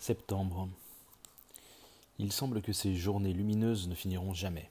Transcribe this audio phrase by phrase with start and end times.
[0.00, 0.66] Septembre.
[2.18, 4.70] Il semble que ces journées lumineuses ne finiront jamais.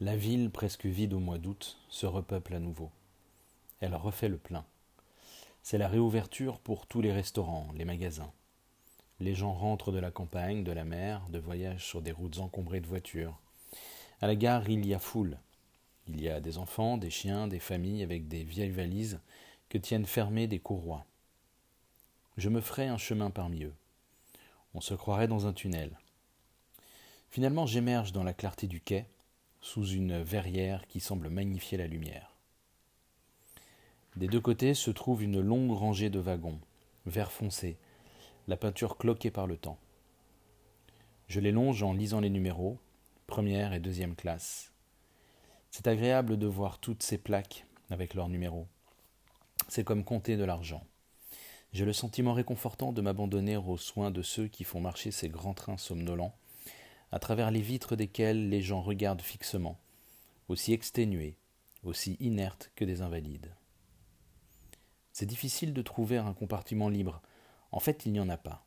[0.00, 2.92] La ville, presque vide au mois d'août, se repeuple à nouveau.
[3.80, 4.64] Elle refait le plein.
[5.64, 8.30] C'est la réouverture pour tous les restaurants, les magasins.
[9.18, 12.80] Les gens rentrent de la campagne, de la mer, de voyage sur des routes encombrées
[12.80, 13.40] de voitures.
[14.20, 15.36] À la gare, il y a foule.
[16.06, 19.18] Il y a des enfants, des chiens, des familles avec des vieilles valises
[19.68, 21.06] que tiennent fermées des courroies.
[22.36, 23.74] Je me ferai un chemin parmi eux.
[24.74, 25.98] On se croirait dans un tunnel.
[27.28, 29.06] Finalement, j'émerge dans la clarté du quai,
[29.60, 32.36] sous une verrière qui semble magnifier la lumière.
[34.16, 36.60] Des deux côtés se trouve une longue rangée de wagons,
[37.06, 37.78] vert foncé,
[38.48, 39.78] la peinture cloquée par le temps.
[41.28, 42.78] Je les longe en lisant les numéros,
[43.26, 44.72] première et deuxième classe.
[45.70, 48.66] C'est agréable de voir toutes ces plaques avec leurs numéros.
[49.68, 50.84] C'est comme compter de l'argent.
[51.72, 55.54] J'ai le sentiment réconfortant de m'abandonner aux soins de ceux qui font marcher ces grands
[55.54, 56.34] trains somnolents,
[57.12, 59.78] à travers les vitres desquels les gens regardent fixement,
[60.48, 61.36] aussi exténués,
[61.84, 63.54] aussi inertes que des invalides.
[65.12, 67.20] C'est difficile de trouver un compartiment libre.
[67.72, 68.64] En fait, il n'y en a pas.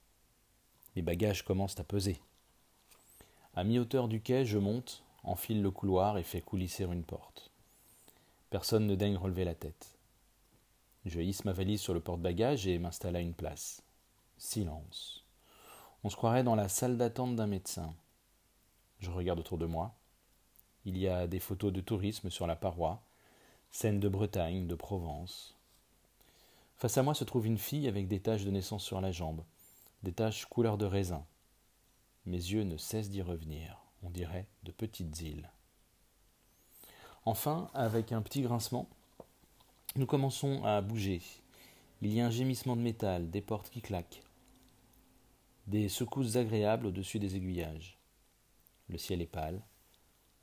[0.95, 2.19] Les bagages commencent à peser.
[3.55, 7.51] À mi-hauteur du quai, je monte, enfile le couloir et fais coulisser une porte.
[8.49, 9.92] Personne ne daigne relever la tête.
[11.05, 13.83] Je hisse ma valise sur le porte-bagages et m'installe à une place.
[14.37, 15.25] Silence.
[16.03, 17.93] On se croirait dans la salle d'attente d'un médecin.
[18.99, 19.95] Je regarde autour de moi.
[20.85, 23.03] Il y a des photos de tourisme sur la paroi,
[23.71, 25.57] scènes de Bretagne, de Provence.
[26.77, 29.43] Face à moi se trouve une fille avec des taches de naissance sur la jambe,
[30.03, 31.25] des taches couleur de raisin.
[32.25, 35.49] Mes yeux ne cessent d'y revenir, on dirait de petites îles.
[37.25, 38.89] Enfin, avec un petit grincement,
[39.95, 41.21] nous commençons à bouger.
[42.01, 44.23] Il y a un gémissement de métal, des portes qui claquent,
[45.67, 47.99] des secousses agréables au-dessus des aiguillages.
[48.89, 49.61] Le ciel est pâle.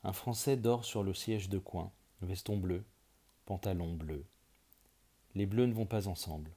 [0.05, 1.91] Un Français dort sur le siège de coin,
[2.23, 2.85] veston bleu,
[3.45, 4.25] pantalon bleu.
[5.35, 6.53] Les bleus ne vont pas ensemble.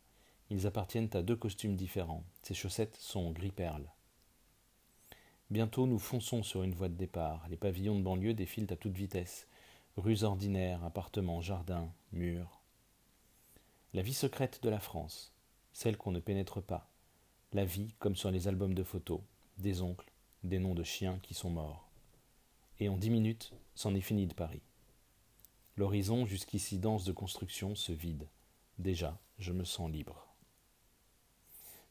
[0.52, 2.24] Ils appartiennent à deux costumes différents.
[2.44, 3.90] Ses chaussettes sont gris perle.
[5.50, 7.48] Bientôt nous fonçons sur une voie de départ.
[7.50, 9.48] Les pavillons de banlieue défilent à toute vitesse.
[9.98, 12.62] Rues ordinaires, appartements, jardins, murs,
[13.94, 15.31] la vie secrète de la France,
[15.72, 16.90] celle qu'on ne pénètre pas,
[17.52, 19.22] la vie comme sur les albums de photos,
[19.59, 20.12] des oncles,
[20.44, 21.88] des noms de chiens qui sont morts.
[22.80, 24.64] Et en dix minutes, c'en est fini de Paris.
[25.78, 28.28] L'horizon, jusqu'ici dense de construction, se vide.
[28.80, 30.28] Déjà, je me sens libre.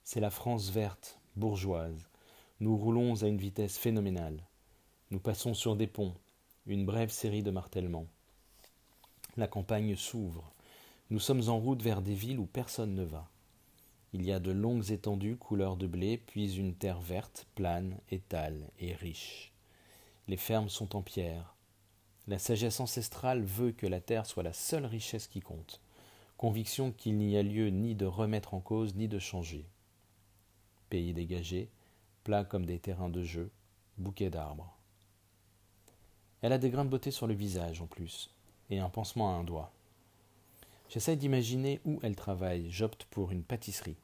[0.02, 2.08] C'est la France verte, bourgeoise.
[2.58, 4.42] Nous roulons à une vitesse phénoménale.
[5.12, 6.14] Nous passons sur des ponts,
[6.66, 8.08] une brève série de martèlements.
[9.36, 10.52] La campagne s'ouvre,
[11.12, 13.28] nous sommes en route vers des villes où personne ne va.
[14.14, 18.70] Il y a de longues étendues couleur de blé, puis une terre verte, plane, étale
[18.78, 19.52] et riche.
[20.26, 21.54] Les fermes sont en pierre.
[22.28, 25.82] La sagesse ancestrale veut que la terre soit la seule richesse qui compte,
[26.38, 29.66] conviction qu'il n'y a lieu ni de remettre en cause ni de changer.
[30.88, 31.68] Pays dégagé,
[32.24, 33.50] plat comme des terrains de jeu,
[33.98, 34.78] bouquet d'arbres.
[36.40, 38.30] Elle a des grains de beauté sur le visage en plus,
[38.70, 39.74] et un pansement à un doigt.
[40.92, 42.70] J'essaie d'imaginer où elle travaille.
[42.70, 43.96] J'opte pour une pâtisserie.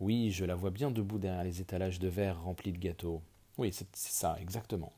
[0.00, 3.20] Oui, je la vois bien debout derrière les étalages de verre remplis de gâteaux.
[3.58, 4.94] Oui, c'est ça, exactement.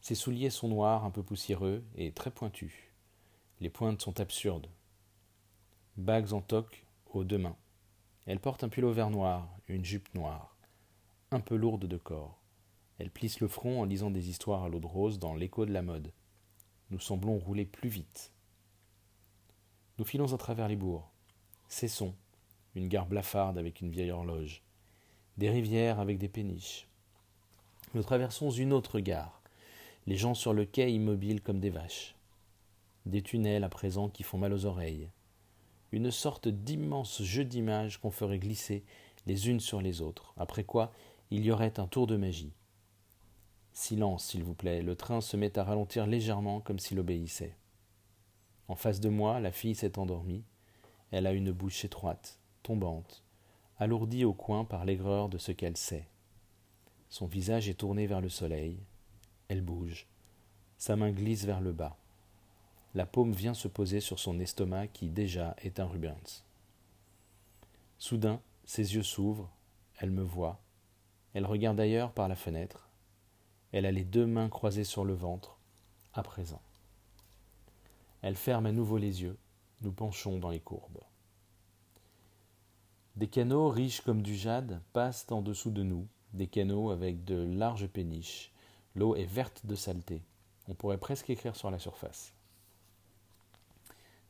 [0.00, 2.72] Ses souliers sont noirs, un peu poussiéreux et très pointus.
[3.60, 4.70] Les pointes sont absurdes.
[5.98, 7.58] Bagues en toque aux deux mains.
[8.24, 10.56] Elle porte un pull vert noir, une jupe noire,
[11.32, 12.40] un peu lourde de corps.
[12.98, 15.72] Elle plisse le front en lisant des histoires à l'eau de rose dans l'écho de
[15.72, 16.14] la mode.
[16.88, 18.32] Nous semblons rouler plus vite.
[19.98, 21.08] Nous filons à travers les bourgs.
[21.68, 22.14] Cessons,
[22.76, 24.62] une gare blafarde avec une vieille horloge,
[25.38, 26.86] des rivières avec des péniches.
[27.94, 29.42] Nous traversons une autre gare,
[30.06, 32.14] les gens sur le quai immobiles comme des vaches.
[33.06, 35.10] Des tunnels à présent qui font mal aux oreilles.
[35.90, 38.84] Une sorte d'immense jeu d'images qu'on ferait glisser
[39.26, 40.92] les unes sur les autres, après quoi
[41.32, 42.52] il y aurait un tour de magie.
[43.72, 47.56] Silence, s'il vous plaît, le train se met à ralentir légèrement comme s'il obéissait.
[48.68, 50.44] En face de moi, la fille s'est endormie.
[51.10, 53.24] Elle a une bouche étroite, tombante,
[53.78, 56.06] alourdie au coin par l'aigreur de ce qu'elle sait.
[57.08, 58.78] Son visage est tourné vers le soleil.
[59.48, 60.06] Elle bouge.
[60.76, 61.96] Sa main glisse vers le bas.
[62.94, 66.44] La paume vient se poser sur son estomac qui déjà est un Rubens.
[67.98, 69.50] Soudain, ses yeux s'ouvrent.
[69.98, 70.60] Elle me voit.
[71.32, 72.88] Elle regarde ailleurs par la fenêtre.
[73.72, 75.58] Elle a les deux mains croisées sur le ventre,
[76.12, 76.62] à présent.
[78.22, 79.38] Elle ferme à nouveau les yeux.
[79.80, 81.00] Nous penchons dans les courbes.
[83.16, 87.36] Des canaux riches comme du jade passent en dessous de nous, des canaux avec de
[87.36, 88.52] larges péniches.
[88.94, 90.22] L'eau est verte de saleté.
[90.68, 92.32] On pourrait presque écrire sur la surface.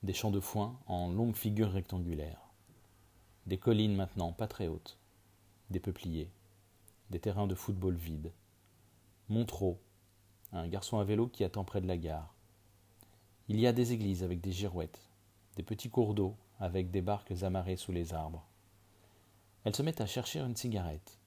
[0.03, 2.41] Des champs de foin en longues figures rectangulaires.
[3.47, 4.99] Des collines maintenant pas très hautes.
[5.71, 6.31] Des peupliers.
[7.11, 8.33] Des terrains de football vides.
[9.29, 9.77] Montreux,
[10.53, 12.35] un garçon à vélo qui attend près de la gare.
[13.51, 15.01] Il y a des églises avec des girouettes,
[15.57, 18.45] des petits cours d'eau avec des barques amarrées sous les arbres.
[19.65, 21.19] Elle se met à chercher une cigarette.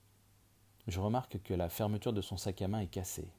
[0.86, 3.32] Je remarque que la fermeture de son sac à main est cassée.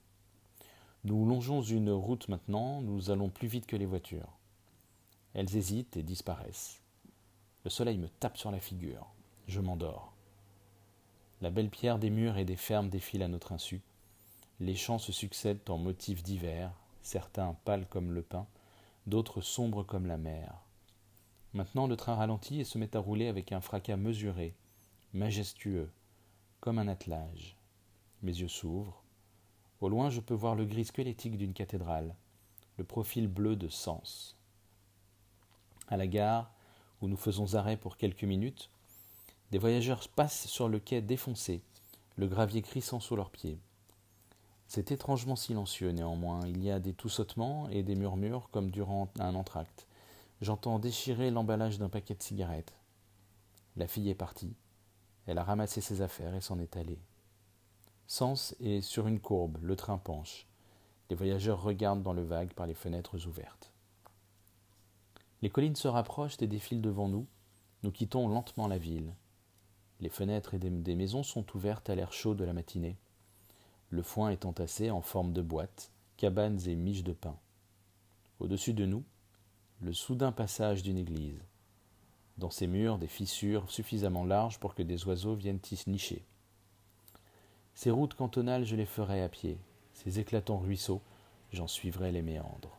[1.06, 4.38] Nous longeons une route maintenant, nous allons plus vite que les voitures.
[5.34, 6.82] Elles hésitent et disparaissent.
[7.64, 9.08] Le soleil me tape sur la figure.
[9.48, 10.14] Je m'endors.
[11.42, 13.82] La belle pierre des murs et des fermes défile à notre insu.
[14.60, 18.46] Les champs se succèdent en motifs divers, certains pâles comme le pain,
[19.08, 20.64] d'autres sombres comme la mer.
[21.54, 24.56] Maintenant le train ralentit et se met à rouler avec un fracas mesuré,
[25.14, 25.92] majestueux,
[26.60, 27.56] comme un attelage.
[28.22, 29.04] Mes yeux s'ouvrent.
[29.82, 32.16] Au loin, je peux voir le gris squelettique d'une cathédrale,
[32.78, 34.38] le profil bleu de Sens.
[35.90, 36.52] À la gare,
[37.02, 38.70] où nous faisons arrêt pour quelques minutes,
[39.52, 41.62] des voyageurs passent sur le quai défoncé,
[42.16, 43.60] le gravier crissant sous leurs pieds.
[44.68, 49.36] C'est étrangement silencieux néanmoins, il y a des toussottements et des murmures comme durant un
[49.36, 49.88] entracte.
[50.42, 52.74] J'entends déchirer l'emballage d'un paquet de cigarettes.
[53.76, 54.56] La fille est partie.
[55.26, 57.00] Elle a ramassé ses affaires et s'en est allée.
[58.08, 60.48] Sens est sur une courbe, le train penche.
[61.10, 63.72] Les voyageurs regardent dans le vague par les fenêtres ouvertes.
[65.42, 67.28] Les collines se rapprochent et défilent devant nous.
[67.84, 69.14] Nous quittons lentement la ville.
[70.00, 72.98] Les fenêtres des maisons sont ouvertes à l'air chaud de la matinée.
[73.94, 77.38] Le foin est entassé en forme de boîtes, cabanes et miches de pain.
[78.40, 79.04] Au-dessus de nous,
[79.82, 81.40] le soudain passage d'une église.
[82.40, 86.26] Dans ses murs, des fissures suffisamment larges pour que des oiseaux viennent y nicher.
[87.76, 89.60] Ces routes cantonales, je les ferai à pied.
[89.94, 91.04] Ces éclatants ruisseaux,
[91.52, 92.76] j'en suivrai les méandres.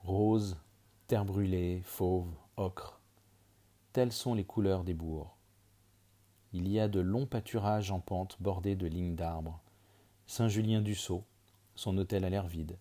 [0.00, 0.58] Rose,
[1.06, 2.28] terre brûlée, fauve,
[2.58, 3.00] ocre,
[3.94, 5.33] telles sont les couleurs des bourgs.
[6.56, 9.60] Il y a de longs pâturages en pente bordés de lignes d'arbres.
[10.28, 11.24] Saint-Julien-du-Sault,
[11.74, 12.78] son hôtel a l'air vide.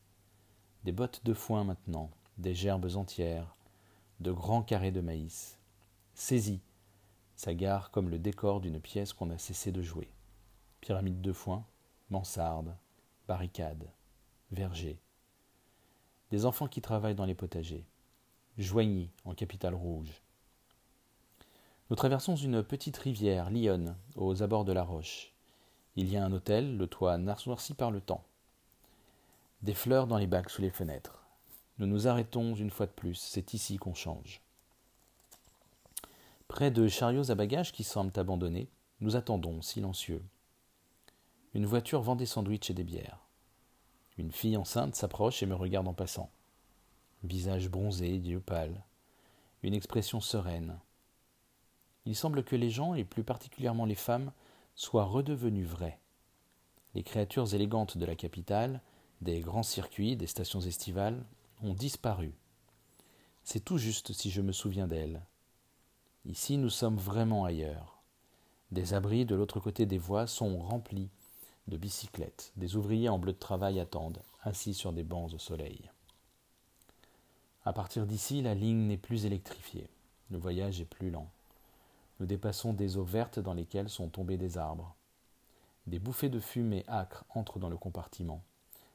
[0.83, 3.55] Des bottes de foin maintenant, des gerbes entières,
[4.19, 5.57] de grands carrés de maïs.
[6.13, 6.61] Saisi,
[7.35, 10.13] sa gare comme le décor d'une pièce qu'on a cessé de jouer.
[10.79, 11.65] Pyramide de foin,
[12.11, 12.77] mansarde,
[13.27, 13.89] barricade,
[14.51, 14.99] verger.
[16.29, 17.87] Des enfants qui travaillent dans les potagers.
[18.59, 20.22] Joigny, en capitale rouge.
[21.93, 25.31] Nous traversons une petite rivière, l'Yonne, aux abords de la roche.
[25.95, 28.23] Il y a un hôtel, le toit noirci par le temps.
[29.61, 31.23] Des fleurs dans les bacs sous les fenêtres.
[31.77, 34.41] Nous nous arrêtons une fois de plus, c'est ici qu'on change.
[36.47, 38.69] Près de chariots à bagages qui semblent abandonnés,
[38.99, 40.23] nous attendons, silencieux.
[41.53, 43.19] Une voiture vend des sandwichs et des bières.
[44.17, 46.31] Une fille enceinte s'approche et me regarde en passant.
[47.23, 48.83] Visage bronzé, yeux pâles,
[49.61, 50.79] une expression sereine.
[52.05, 54.31] Il semble que les gens, et plus particulièrement les femmes,
[54.75, 55.99] soient redevenus vrais.
[56.95, 58.81] Les créatures élégantes de la capitale,
[59.21, 61.23] des grands circuits, des stations estivales,
[61.63, 62.33] ont disparu.
[63.43, 65.21] C'est tout juste si je me souviens d'elles.
[66.25, 68.01] Ici nous sommes vraiment ailleurs.
[68.71, 71.09] Des abris de l'autre côté des voies sont remplis
[71.67, 72.51] de bicyclettes.
[72.57, 75.89] Des ouvriers en bleu de travail attendent, assis sur des bancs au soleil.
[77.65, 79.89] À partir d'ici, la ligne n'est plus électrifiée.
[80.31, 81.29] Le voyage est plus lent.
[82.19, 84.95] Nous dépassons des eaux vertes dans lesquelles sont tombés des arbres.
[85.87, 88.43] Des bouffées de fumée âcre entrent dans le compartiment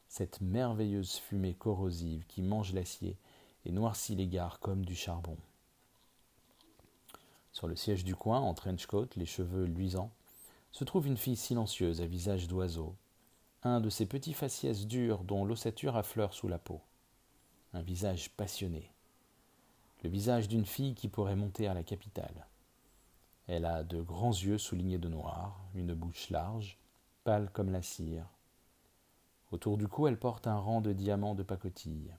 [0.08, 3.18] cette merveilleuse fumée corrosive qui mange l'acier
[3.64, 5.36] et noircit les gares comme du charbon.
[7.52, 10.10] Sur le siège du coin, en trench coat, les cheveux luisants,
[10.72, 12.94] se trouve une fille silencieuse à visage d'oiseau,
[13.62, 16.80] un de ces petits faciès durs dont l'ossature affleure sous la peau.
[17.74, 18.90] Un visage passionné.
[20.02, 22.46] Le visage d'une fille qui pourrait monter à la capitale.
[23.48, 26.78] Elle a de grands yeux soulignés de noir, une bouche large,
[27.24, 28.26] pâle comme la cire,
[29.50, 32.14] Autour du cou, elle porte un rang de diamants de pacotille.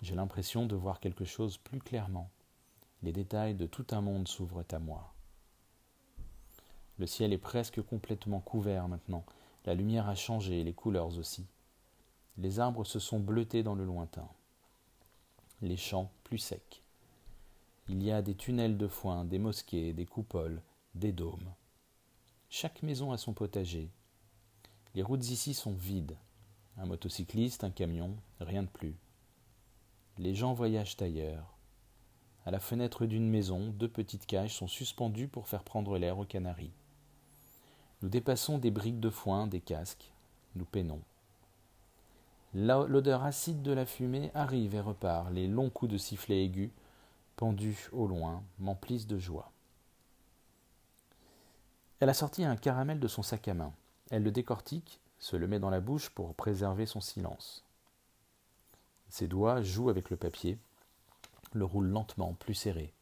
[0.00, 2.30] J'ai l'impression de voir quelque chose plus clairement.
[3.04, 5.14] Les détails de tout un monde s'ouvrent à moi.
[6.98, 9.24] Le ciel est presque complètement couvert maintenant.
[9.66, 11.46] La lumière a changé, les couleurs aussi.
[12.38, 14.28] Les arbres se sont bleutés dans le lointain.
[15.60, 16.81] Les champs plus secs.
[17.88, 20.62] Il y a des tunnels de foin, des mosquées, des coupoles,
[20.94, 21.52] des dômes.
[22.48, 23.90] Chaque maison a son potager.
[24.94, 26.16] Les routes ici sont vides.
[26.76, 28.94] Un motocycliste, un camion, rien de plus.
[30.18, 31.56] Les gens voyagent ailleurs.
[32.44, 36.24] à la fenêtre d'une maison, deux petites cages sont suspendues pour faire prendre l'air aux
[36.24, 36.72] canaris.
[38.00, 40.12] Nous dépassons des briques de foin, des casques,
[40.56, 41.02] nous peinons.
[42.54, 46.70] L'odeur acide de la fumée arrive et repart, les longs coups de sifflet aigus,
[47.36, 49.52] pendus au loin, m'emplissent de joie.
[52.00, 53.72] Elle a sorti un caramel de son sac à main.
[54.10, 57.64] Elle le décortique, se le met dans la bouche pour préserver son silence.
[59.08, 60.58] Ses doigts jouent avec le papier,
[61.52, 62.92] le roulent lentement, plus serré.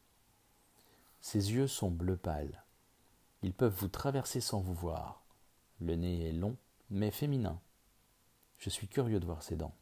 [1.21, 2.63] Ses yeux sont bleu pâle.
[3.43, 5.23] Ils peuvent vous traverser sans vous voir.
[5.79, 6.55] Le nez est long,
[6.89, 7.59] mais féminin.
[8.59, 9.73] Je suis curieux de voir ses dents.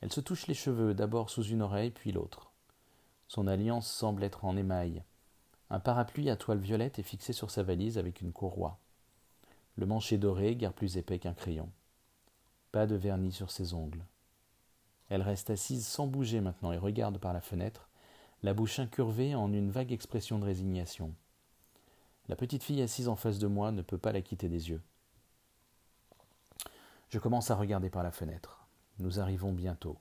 [0.00, 2.49] Elle se touche les cheveux, d'abord sous une oreille, puis l'autre.
[3.30, 5.04] Son alliance semble être en émail,
[5.70, 8.80] un parapluie à toile violette est fixé sur sa valise avec une courroie.
[9.76, 11.70] Le manche est doré, guère plus épais qu'un crayon.
[12.72, 14.04] Pas de vernis sur ses ongles.
[15.10, 17.88] Elle reste assise sans bouger maintenant et regarde par la fenêtre,
[18.42, 21.14] la bouche incurvée en une vague expression de résignation.
[22.28, 24.82] La petite fille assise en face de moi ne peut pas la quitter des yeux.
[27.10, 28.66] Je commence à regarder par la fenêtre.
[28.98, 29.98] Nous arrivons bientôt.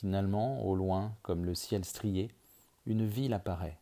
[0.00, 2.30] Finalement, au loin, comme le ciel strié,
[2.86, 3.78] une ville apparaît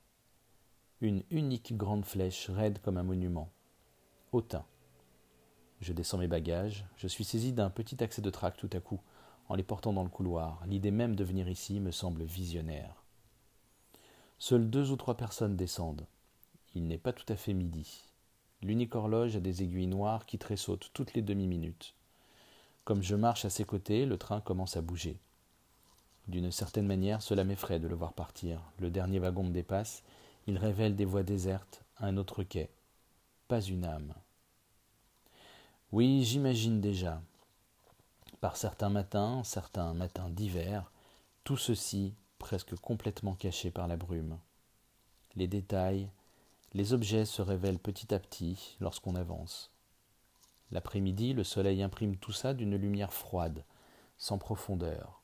[1.01, 3.53] une unique grande flèche raide comme un monument.
[4.33, 4.65] Autun.
[5.81, 8.99] Je descends mes bagages, je suis saisi d'un petit accès de trac tout à coup,
[9.49, 10.61] en les portant dans le couloir.
[10.67, 13.05] L'idée même de venir ici me semble visionnaire.
[14.41, 16.09] Seules deux ou trois personnes descendent.
[16.75, 18.03] Il n'est pas tout à fait midi.
[18.61, 21.95] L'unique horloge a des aiguilles noires qui tressautent toutes les demi-minutes.
[22.83, 25.21] Comme je marche à ses côtés, le train commence à bouger.
[26.29, 28.61] D'une certaine manière, cela m'effraie de le voir partir.
[28.79, 30.03] Le dernier wagon me dépasse
[30.49, 32.71] il révèle des voies désertes, un autre quai.
[33.49, 34.15] Pas une âme.
[35.93, 37.21] Oui, j'imagine déjà.
[38.41, 40.91] Par certains matins, certains matins d'hiver,
[41.45, 44.39] tout ceci presque complètement caché par la brume.
[45.37, 46.09] Les détails,
[46.73, 49.71] les objets se révèlent petit à petit lorsqu'on avance.
[50.71, 53.65] L'après-midi, le soleil imprime tout ça d'une lumière froide,
[54.17, 55.21] sans profondeur.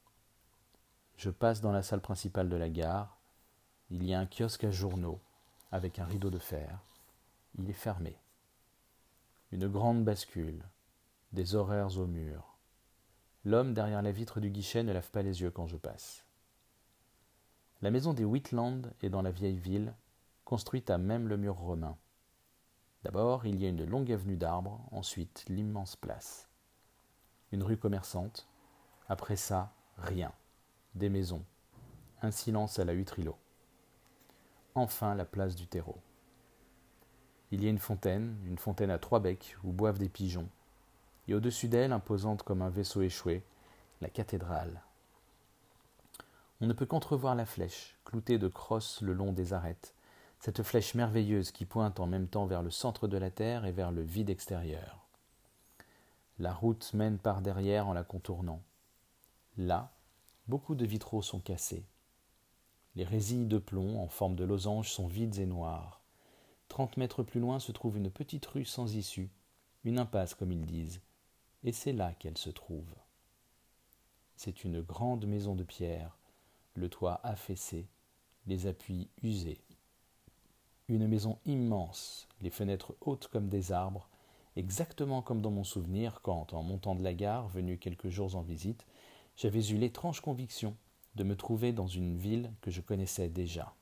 [1.17, 3.19] Je passe dans la salle principale de la gare,
[3.91, 5.21] il y a un kiosque à journaux,
[5.71, 6.81] avec un rideau de fer.
[7.59, 8.19] Il est fermé.
[9.53, 10.65] Une grande bascule,
[11.33, 12.57] des horaires au mur.
[13.45, 16.25] L'homme derrière la vitre du guichet ne lave pas les yeux quand je passe.
[17.83, 19.95] La maison des Whitland est dans la vieille ville,
[20.45, 21.97] construite à même le mur romain.
[23.03, 26.49] D'abord, il y a une longue avenue d'arbres, ensuite l'immense place.
[27.53, 28.49] Une rue commerçante,
[29.09, 30.33] après ça, rien.
[30.95, 31.45] Des maisons.
[32.23, 33.37] Un silence à la huître-îlot
[34.75, 35.99] enfin la place du terreau.
[37.51, 40.49] Il y a une fontaine, une fontaine à trois becs où boivent des pigeons,
[41.29, 43.45] et au-dessus d'elle, imposante comme un vaisseau échoué,
[44.01, 44.83] la cathédrale.
[46.61, 49.95] On ne peut qu'entrevoir la flèche, cloutée de crosses le long des arêtes,
[50.41, 53.73] cette flèche merveilleuse qui pointe en même temps vers le centre de la terre et
[53.73, 55.07] vers le vide extérieur.
[56.39, 58.61] La route mène par derrière en la contournant.
[59.57, 59.93] Là,
[60.49, 61.85] beaucoup de vitraux sont cassés.
[62.97, 66.01] Les résilles de plomb en forme de losange sont vides et noires.
[66.69, 69.31] Trente mètres plus loin se trouve une petite rue sans issue,
[69.85, 71.01] une impasse comme ils disent,
[71.63, 72.95] et c'est là qu'elle se trouve.
[74.37, 76.19] C'est une grande maison de pierre,
[76.75, 77.87] le toit affaissé,
[78.47, 79.61] les appuis usés.
[80.89, 84.09] Une maison immense, les fenêtres hautes comme des arbres,
[84.57, 88.43] exactement comme dans mon souvenir quand, en montant de la gare, venu quelques jours en
[88.43, 88.85] visite,
[89.37, 90.77] j'avais eu l'étrange conviction
[91.17, 93.75] de me trouver dans une ville que je connaissais déjà.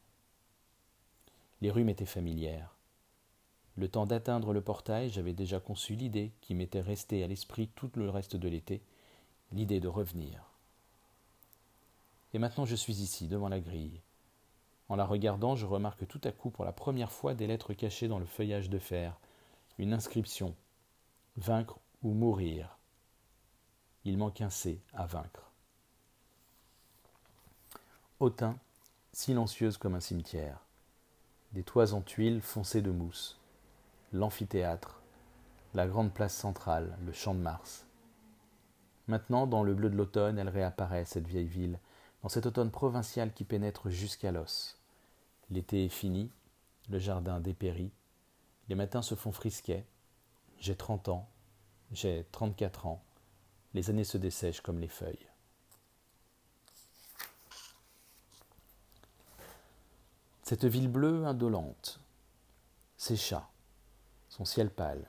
[1.61, 2.77] Les rues m'étaient familières.
[3.77, 7.91] Le temps d'atteindre le portail, j'avais déjà conçu l'idée qui m'était restée à l'esprit tout
[7.95, 8.83] le reste de l'été,
[9.53, 10.45] l'idée de revenir.
[12.35, 14.01] Et maintenant je suis ici, devant la grille.
[14.89, 18.09] En la regardant, je remarque tout à coup pour la première fois des lettres cachées
[18.09, 19.19] dans le feuillage de fer,
[19.79, 20.55] une inscription
[21.37, 22.77] Vaincre ou mourir.
[24.05, 25.51] Il manque un C à vaincre.
[28.19, 28.57] Autun,
[29.13, 30.59] silencieuse comme un cimetière.
[31.53, 33.39] Des toits en tuiles foncées de mousse.
[34.13, 35.01] L'amphithéâtre,
[35.75, 37.87] la grande place centrale, le champ de Mars.
[39.07, 41.79] Maintenant, dans le bleu de l'automne, elle réapparaît, cette vieille ville,
[42.23, 44.79] dans cet automne provincial qui pénètre jusqu'à l'os.
[45.51, 46.31] L'été est fini,
[46.89, 47.93] le jardin dépérit,
[48.69, 49.85] les matins se font frisquets.
[50.59, 51.29] J'ai trente ans,
[51.91, 53.03] j'ai trente-quatre ans,
[53.75, 55.29] les années se dessèchent comme les feuilles.
[60.43, 62.01] Cette ville bleue indolente,
[62.97, 63.49] ses chats,
[64.29, 65.09] son ciel pâle,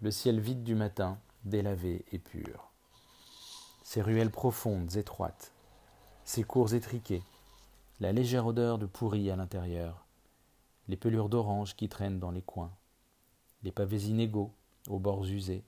[0.00, 2.70] le ciel vide du matin, délavé et pur,
[3.82, 5.52] ses ruelles profondes, étroites,
[6.24, 7.22] ses cours étriquées,
[7.98, 10.06] la légère odeur de pourri à l'intérieur,
[10.88, 12.72] les pelures d'orange qui traînent dans les coins,
[13.62, 14.54] les pavés inégaux
[14.88, 15.64] aux bords usés,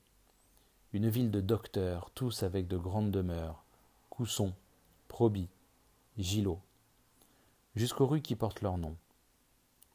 [0.92, 3.64] une ville de docteurs, tous avec de grandes demeures,
[4.10, 4.52] Cousson,
[5.08, 5.48] Proby,
[6.18, 6.60] Gillot,
[7.74, 8.94] jusqu'aux rues qui portent leur nom.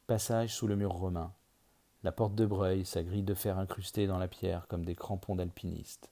[0.08, 1.32] Passage sous le mur romain,
[2.02, 5.36] la porte de Breuil, sa grille de fer incrustée dans la pierre comme des crampons
[5.36, 6.10] d'alpinistes.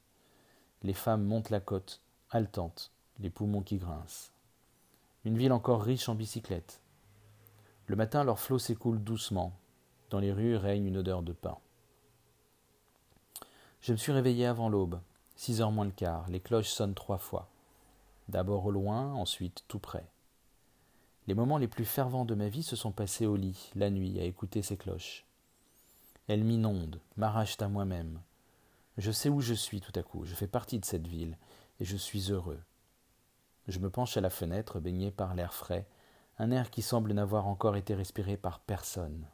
[0.85, 2.01] Les femmes montent la côte,
[2.31, 4.31] haletantes, les poumons qui grincent.
[5.25, 6.81] Une ville encore riche en bicyclettes.
[7.87, 9.53] Le matin, leur flot s'écoule doucement.
[10.11, 11.59] Dans les rues règne une odeur de pain.
[13.87, 15.01] Je me suis réveillé avant l'aube,
[15.37, 16.29] six heures moins le quart.
[16.29, 17.49] Les cloches sonnent trois fois.
[18.29, 20.05] D'abord au loin, ensuite tout près.
[21.29, 24.19] Les moments les plus fervents de ma vie se sont passés au lit, la nuit,
[24.19, 25.25] à écouter ces cloches.
[26.27, 28.19] Elles m'inondent, m'arrachent à moi-même.
[28.99, 31.39] Je sais où je suis tout à coup, je fais partie de cette ville,
[31.79, 32.59] et je suis heureux.
[33.69, 35.87] Je me penche à la fenêtre, baigné par l'air frais,
[36.41, 39.29] un air qui semble n'avoir encore été respiré par personne.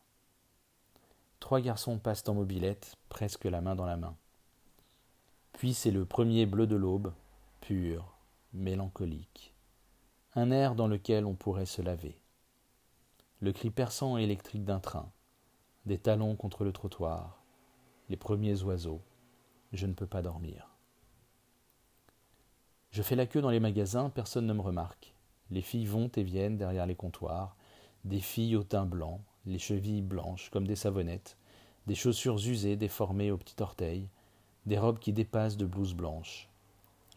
[1.40, 4.14] Trois garçons passent en mobilette, presque la main dans la main.
[5.52, 7.12] Puis c'est le premier bleu de l'aube,
[7.60, 8.16] pur,
[8.52, 9.54] mélancolique.
[10.34, 12.18] Un air dans lequel on pourrait se laver.
[13.40, 15.10] Le cri perçant et électrique d'un train,
[15.86, 17.42] des talons contre le trottoir,
[18.08, 19.02] les premiers oiseaux.
[19.72, 20.68] Je ne peux pas dormir.
[22.90, 25.14] Je fais la queue dans les magasins, personne ne me remarque.
[25.50, 27.56] Les filles vont et viennent derrière les comptoirs,
[28.04, 31.36] des filles au teint blanc, les chevilles blanches comme des savonnettes,
[31.86, 34.08] des chaussures usées déformées au petit orteil,
[34.66, 36.48] des robes qui dépassent de blouses blanches.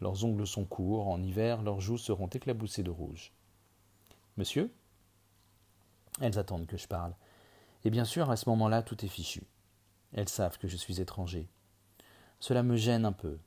[0.00, 3.32] Leurs ongles sont courts, en hiver leurs joues seront éclaboussées de rouge.
[4.36, 4.70] Monsieur?
[6.20, 7.14] Elles attendent que je parle.
[7.84, 9.44] Et bien sûr, à ce moment-là, tout est fichu.
[10.12, 11.48] Elles savent que je suis étranger.
[12.40, 13.38] Cela me gêne un peu.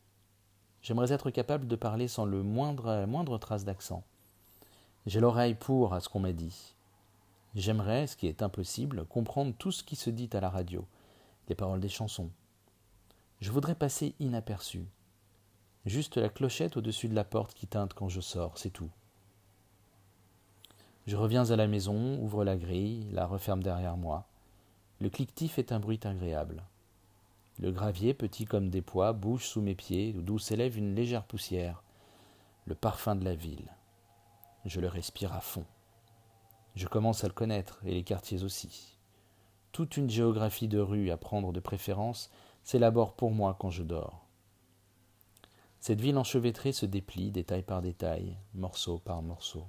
[0.81, 4.03] J'aimerais être capable de parler sans le moindre, moindre trace d'accent.
[5.05, 6.75] J'ai l'oreille pour à ce qu'on m'a dit.
[7.55, 10.87] J'aimerais, ce qui est impossible, comprendre tout ce qui se dit à la radio,
[11.47, 12.29] les paroles des chansons.
[13.41, 14.85] Je voudrais passer inaperçu.
[15.85, 18.89] Juste la clochette au-dessus de la porte qui teinte quand je sors, c'est tout.
[21.07, 24.27] Je reviens à la maison, ouvre la grille, la referme derrière moi.
[24.99, 26.63] Le cliquetif est un bruit agréable.
[27.59, 31.83] Le gravier, petit comme des pois, bouge sous mes pieds, d'où s'élève une légère poussière.
[32.65, 33.73] Le parfum de la ville.
[34.65, 35.65] Je le respire à fond.
[36.75, 38.97] Je commence à le connaître, et les quartiers aussi.
[39.71, 42.29] Toute une géographie de rues à prendre de préférence
[42.63, 44.25] s'élabore pour moi quand je dors.
[45.79, 49.63] Cette ville enchevêtrée se déplie détail par détail, morceau par morceau.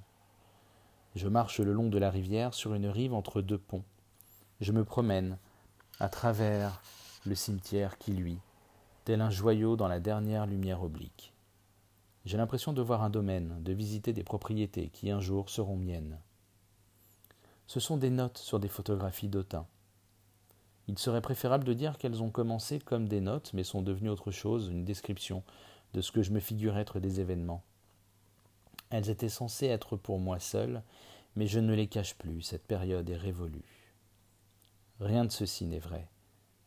[1.15, 3.83] Je marche le long de la rivière sur une rive entre deux ponts.
[4.59, 5.37] Je me promène
[5.99, 6.81] à travers
[7.25, 8.39] le cimetière qui luit,
[9.05, 11.33] tel un joyau dans la dernière lumière oblique.
[12.25, 16.19] J'ai l'impression de voir un domaine, de visiter des propriétés qui un jour seront miennes.
[17.67, 19.65] Ce sont des notes sur des photographies d'Autun.
[20.91, 24.31] Il serait préférable de dire qu'elles ont commencé comme des notes, mais sont devenues autre
[24.31, 25.41] chose, une description
[25.93, 27.63] de ce que je me figure être des événements.
[28.89, 30.83] Elles étaient censées être pour moi seul,
[31.37, 33.87] mais je ne les cache plus, cette période est révolue.
[34.99, 36.09] Rien de ceci n'est vrai.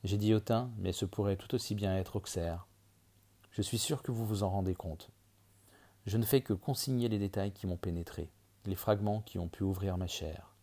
[0.04, 2.66] J'ai dit Autain, mais ce pourrait tout aussi bien être Auxerre.
[3.50, 5.10] Je suis sûr que vous vous en rendez compte.
[6.06, 8.30] Je ne fais que consigner les détails qui m'ont pénétré,
[8.64, 10.53] les fragments qui ont pu ouvrir ma chair.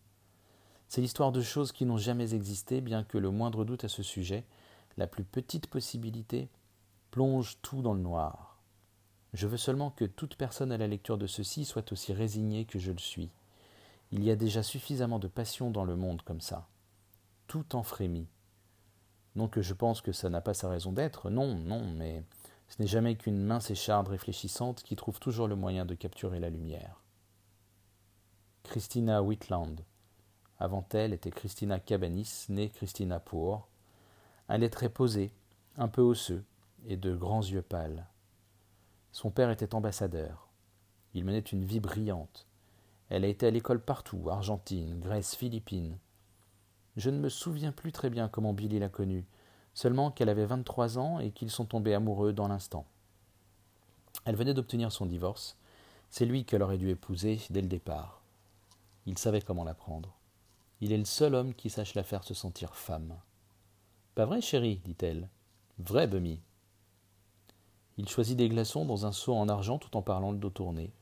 [0.92, 4.02] C'est l'histoire de choses qui n'ont jamais existé, bien que le moindre doute à ce
[4.02, 4.44] sujet,
[4.98, 6.50] la plus petite possibilité,
[7.10, 8.58] plonge tout dans le noir.
[9.32, 12.78] Je veux seulement que toute personne à la lecture de ceci soit aussi résignée que
[12.78, 13.30] je le suis.
[14.10, 16.68] Il y a déjà suffisamment de passion dans le monde comme ça.
[17.46, 18.28] Tout en frémit.
[19.34, 22.22] Non que je pense que ça n'a pas sa raison d'être, non, non, mais
[22.68, 26.50] ce n'est jamais qu'une mince écharde réfléchissante qui trouve toujours le moyen de capturer la
[26.50, 27.00] lumière.
[28.62, 29.86] Christina Whitland.
[30.62, 33.66] Avant elle était Christina Cabanis, née Christina Pour.
[34.46, 35.32] Elle est très posée,
[35.76, 36.44] un peu osseux,
[36.86, 38.06] et de grands yeux pâles.
[39.10, 40.46] Son père était ambassadeur.
[41.14, 42.46] Il menait une vie brillante.
[43.08, 45.98] Elle a été à l'école partout, Argentine, Grèce, Philippines.
[46.96, 49.26] Je ne me souviens plus très bien comment Billy l'a connue,
[49.74, 52.86] seulement qu'elle avait vingt-trois ans et qu'ils sont tombés amoureux dans l'instant.
[54.24, 55.56] Elle venait d'obtenir son divorce.
[56.08, 58.22] C'est lui qu'elle aurait dû épouser dès le départ.
[59.06, 60.14] Il savait comment la prendre.
[60.82, 63.16] Il est le seul homme qui sache la faire se sentir femme.
[64.16, 65.28] Pas vrai, chérie dit-elle.
[65.78, 66.40] Vrai, Bummy.
[67.98, 70.92] Il choisit des glaçons dans un seau en argent tout en parlant le dos tourné.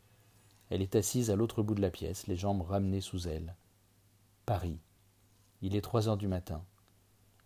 [0.69, 3.57] Elle est assise à l'autre bout de la pièce, les jambes ramenées sous elle.
[4.45, 4.79] Paris.
[5.63, 6.63] Il est trois heures du matin.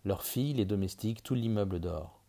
[0.03, 2.21] Leur fille, les domestiques, tout l'immeuble dort.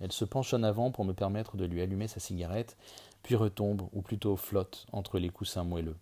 [0.00, 2.76] Elle se penche en avant pour me permettre de lui allumer sa cigarette,
[3.22, 5.98] puis retombe, ou plutôt flotte, entre les coussins moelleux.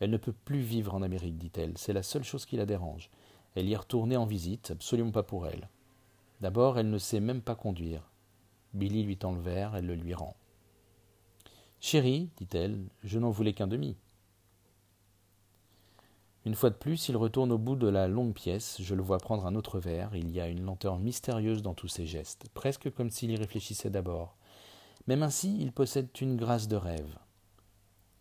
[0.00, 1.76] Elle ne peut plus vivre en Amérique, dit-elle.
[1.76, 3.10] C'est la seule chose qui la dérange.
[3.54, 5.68] Elle y est retournée en visite, absolument pas pour elle.
[6.40, 8.10] D'abord, elle ne sait même pas conduire.
[8.72, 10.36] Billy lui tend le verre, elle le lui rend.
[11.80, 13.96] Chérie, dit-elle, je n'en voulais qu'un demi.
[16.46, 19.18] Une fois de plus, il retourne au bout de la longue pièce, je le vois
[19.18, 22.90] prendre un autre verre, il y a une lenteur mystérieuse dans tous ses gestes, presque
[22.94, 24.36] comme s'il y réfléchissait d'abord.
[25.06, 27.18] Même ainsi, il possède une grâce de rêve.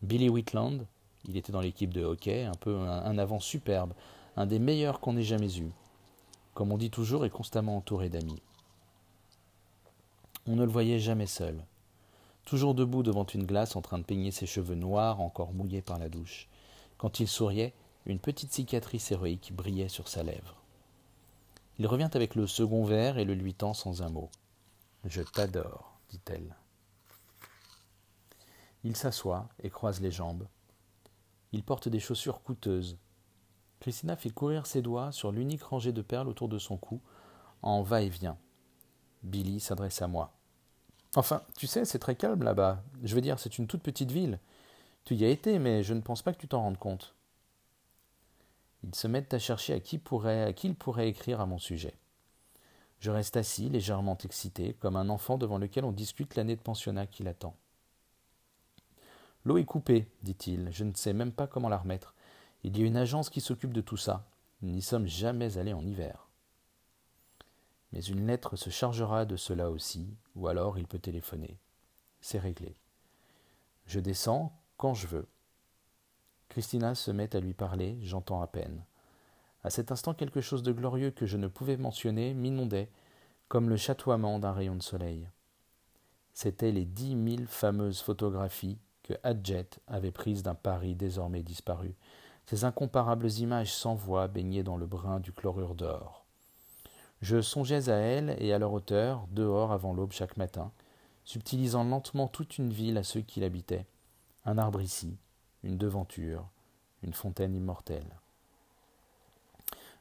[0.02, 0.86] Billy Whitland,
[1.25, 3.93] il était dans l'équipe de hockey, un peu un, avant superbe,
[4.38, 5.71] un des meilleurs qu'on ait jamais eu.
[6.53, 8.41] Comme on dit toujours, est constamment entouré d'amis.
[10.47, 11.63] On ne le voyait jamais seul.
[12.45, 15.99] Toujours debout devant une glace en train de peigner ses cheveux noirs encore mouillés par
[15.99, 16.47] la douche.
[16.97, 17.73] Quand il souriait,
[18.05, 20.55] une petite cicatrice héroïque brillait sur sa lèvre.
[21.77, 24.29] Il revient avec le second verre et le lui tend sans un mot.
[25.05, 26.55] Je t'adore, dit-elle.
[28.84, 30.47] Il s'assoit et croise les jambes.
[31.52, 32.98] Il porte des chaussures coûteuses.
[33.80, 37.02] Christina fait courir ses doigts sur l'unique rangée de perles autour de son cou,
[37.62, 38.38] en va-et-vient.
[39.24, 40.34] Billy s'adresse à moi.
[41.16, 42.84] Enfin, tu sais, c'est très calme là-bas.
[43.04, 44.40] Je veux dire, c'est une toute petite ville.
[45.06, 47.16] Tu y as été, mais je ne pense pas que tu t'en rendes compte.
[48.84, 51.58] Ils se mettent à chercher à qui, pourrait, à qui il pourrait écrire à mon
[51.58, 51.96] sujet.
[53.00, 57.08] Je reste assis, légèrement excité, comme un enfant devant lequel on discute l'année de pensionnat
[57.08, 57.56] qui l'attend.
[59.45, 62.13] L'eau est coupée, dit-il, je ne sais même pas comment la remettre.
[62.63, 64.28] Il y a une agence qui s'occupe de tout ça.
[64.62, 66.28] Nous n'y sommes jamais allés en hiver.
[67.93, 71.58] Mais une lettre se chargera de cela aussi, ou alors il peut téléphoner.
[72.21, 72.75] C'est réglé.
[73.86, 75.28] Je descends quand je veux.
[76.49, 78.84] Christina se met à lui parler, j'entends à peine.
[79.63, 82.89] À cet instant, quelque chose de glorieux que je ne pouvais mentionner m'inondait,
[83.47, 85.28] comme le chatoiement d'un rayon de soleil.
[86.34, 88.78] C'étaient les dix mille fameuses photographies
[89.10, 91.95] que Hadjet avait prises d'un Paris désormais disparu,
[92.45, 96.26] ces incomparables images sans voix baignées dans le brin du chlorure d'or.
[97.24, 100.72] Je songeais à elles et à leur auteur, dehors avant l'aube chaque matin,
[101.26, 103.88] subtilisant lentement toute une ville à ceux qui l'habitaient.
[104.45, 105.17] Un arbre ici,
[105.63, 106.48] une devanture,
[107.02, 108.15] une fontaine immortelle.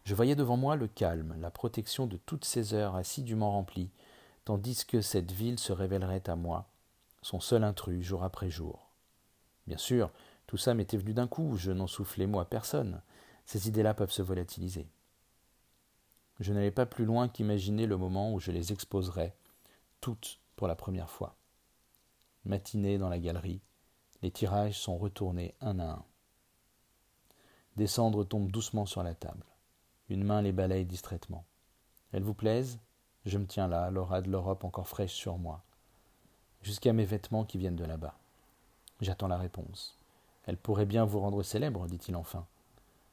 [0.05, 3.91] Je voyais devant moi le calme, la protection de toutes ces heures assidûment remplies,
[4.45, 6.69] tandis que cette ville se révélerait à moi,
[7.23, 8.88] son seul intrus jour après jour.
[9.69, 10.11] Bien sûr,
[10.47, 13.03] tout ça m'était venu d'un coup, je n'en soufflais moi personne.
[13.45, 14.89] Ces idées-là peuvent se volatiliser.
[16.41, 19.37] Je n'allais pas plus loin qu'imaginer le moment où je les exposerais,
[20.01, 21.37] toutes pour la première fois.
[22.47, 23.61] Matinée dans la galerie,
[24.23, 26.05] les tirages sont retournés un à un.
[27.77, 29.45] Des cendres tombent doucement sur la table.
[30.09, 31.45] Une main les balaye distraitement.
[32.13, 32.81] Elles vous plaisent?
[33.27, 35.63] Je me tiens là, l'aura de l'Europe encore fraîche sur moi.
[36.63, 38.19] Jusqu'à mes vêtements qui viennent de là-bas.
[39.01, 39.99] J'attends la réponse.
[40.45, 42.47] Elle pourrait bien vous rendre célèbre, dit-il enfin.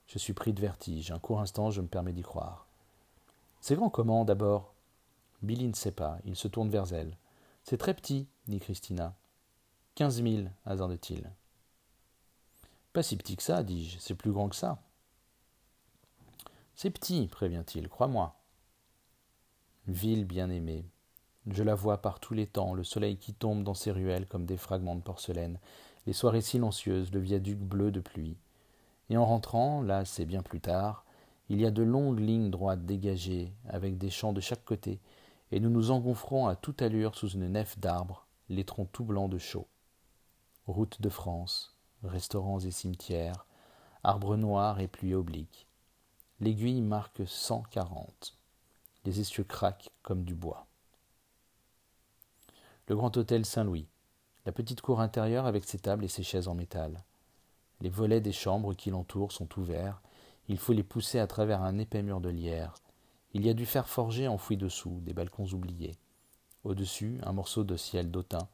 [0.07, 1.11] Je suis pris de vertige.
[1.11, 2.67] Un court instant, je me permets d'y croire.
[3.59, 4.73] C'est grand comment, d'abord?
[5.41, 6.17] Billy ne sait pas.
[6.25, 7.17] Il se tourne vers elle.
[7.63, 9.15] C'est très petit, dit Christina.
[9.95, 11.29] Quinze mille, hasarde-t-il.
[12.93, 14.81] Pas si petit que ça, dis-je, c'est plus grand que ça.
[16.75, 18.35] C'est petit, prévient-il, crois-moi.
[19.87, 20.85] Ville bien-aimée.
[21.47, 24.45] Je la vois par tous les temps, le soleil qui tombe dans ses ruelles comme
[24.45, 25.59] des fragments de porcelaine,
[26.07, 28.37] les soirées silencieuses, le viaduc bleu de pluie.
[29.09, 31.05] Et en rentrant, là c'est bien plus tard,
[31.49, 34.99] il y a de longues lignes droites dégagées, avec des champs de chaque côté,
[35.51, 39.29] et nous nous engouffrons à toute allure sous une nef d'arbres, les troncs tout blancs
[39.29, 39.67] de chaux
[40.67, 43.45] route de France, restaurants et cimetières,
[44.03, 45.67] arbres noirs et pluie oblique.
[46.39, 48.35] L'aiguille marque cent quarante.
[49.05, 50.65] Les essieux craquent comme du bois.
[52.87, 53.87] Le grand hôtel Saint-Louis,
[54.45, 57.03] la petite cour intérieure avec ses tables et ses chaises en métal.
[57.81, 60.01] Les volets des chambres qui l'entourent sont ouverts,
[60.47, 62.75] il faut les pousser à travers un épais mur de lierre.
[63.33, 65.95] Il y a du fer forgé enfoui dessous, des balcons oubliés.
[66.63, 68.47] Au-dessus, un morceau de ciel d'autun,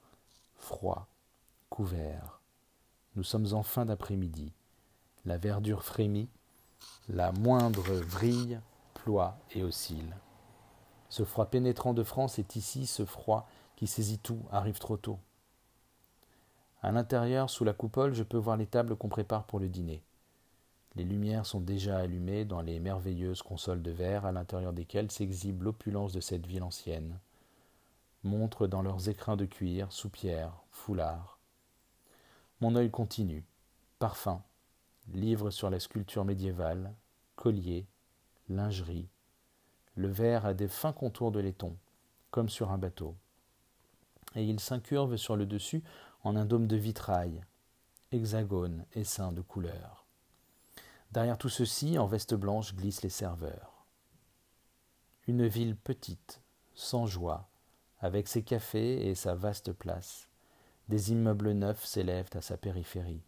[0.56, 1.08] froid,
[1.70, 2.39] couvert.
[3.17, 4.54] Nous sommes en fin d'après-midi.
[5.26, 6.30] La verdure frémit,
[7.10, 8.62] la moindre vrille
[8.94, 10.15] ploie et oscille.
[11.10, 13.50] Ce froid pénétrant de France est ici, ce froid
[13.82, 15.17] qui saisit tout, arrive trop tôt.
[16.84, 20.04] À l'intérieur, sous la coupole, je peux voir les tables qu'on prépare pour le dîner.
[20.94, 25.63] Les lumières sont déjà allumées dans les merveilleuses consoles de verre à l'intérieur desquelles s'exhibe
[25.63, 27.17] l'opulence de cette ville ancienne.
[28.22, 31.39] Montrent dans leurs écrins de cuir, soupières, foulards,
[32.60, 33.44] mon œil continue.
[33.98, 34.44] Parfum,
[35.12, 36.94] livre sur la sculpture médiévale,
[37.36, 37.88] collier,
[38.48, 39.10] lingerie.
[39.96, 41.76] Le verre a des fins contours de laiton,
[42.30, 43.15] comme sur un bateau.
[44.36, 45.84] Et il s'incurve sur le dessus
[46.24, 47.44] en un dôme de vitrail,
[48.12, 50.06] hexagone et ceint de couleurs.
[51.12, 53.86] Derrière tout ceci, en veste blanche, glissent les serveurs.
[55.28, 56.41] Une ville petite,
[56.74, 57.50] sans joie,
[58.00, 60.30] avec ses cafés et sa vaste place.
[60.88, 63.24] Des immeubles neufs s'élèvent à sa périphérie.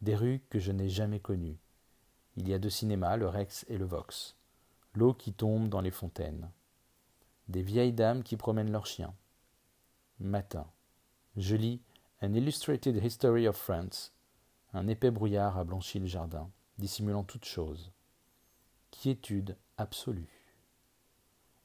[0.00, 1.58] Des rues que je n'ai jamais connues.
[2.36, 4.36] Il y a deux cinémas, le Rex et le Vox.
[4.94, 6.50] L'eau qui tombe dans les fontaines.
[7.48, 9.14] Des vieilles dames qui promènent leurs chiens.
[10.18, 10.66] Matin.
[11.36, 11.82] Je lis
[12.22, 14.14] An Illustrated History of France.
[14.72, 17.92] Un épais brouillard a blanchi le jardin, dissimulant toute chose.
[18.90, 20.56] Quiétude absolue.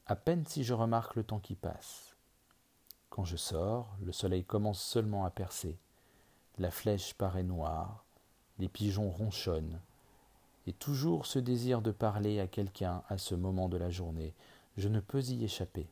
[0.06, 2.14] À peine si je remarque le temps qui passe.
[3.08, 5.78] Quand je sors, le soleil commence seulement à percer.
[6.58, 8.04] La flèche paraît noire,
[8.58, 9.80] les pigeons ronchonnent,
[10.66, 14.34] et toujours ce désir de parler à quelqu'un à ce moment de la journée,
[14.76, 15.88] je ne peux y échapper.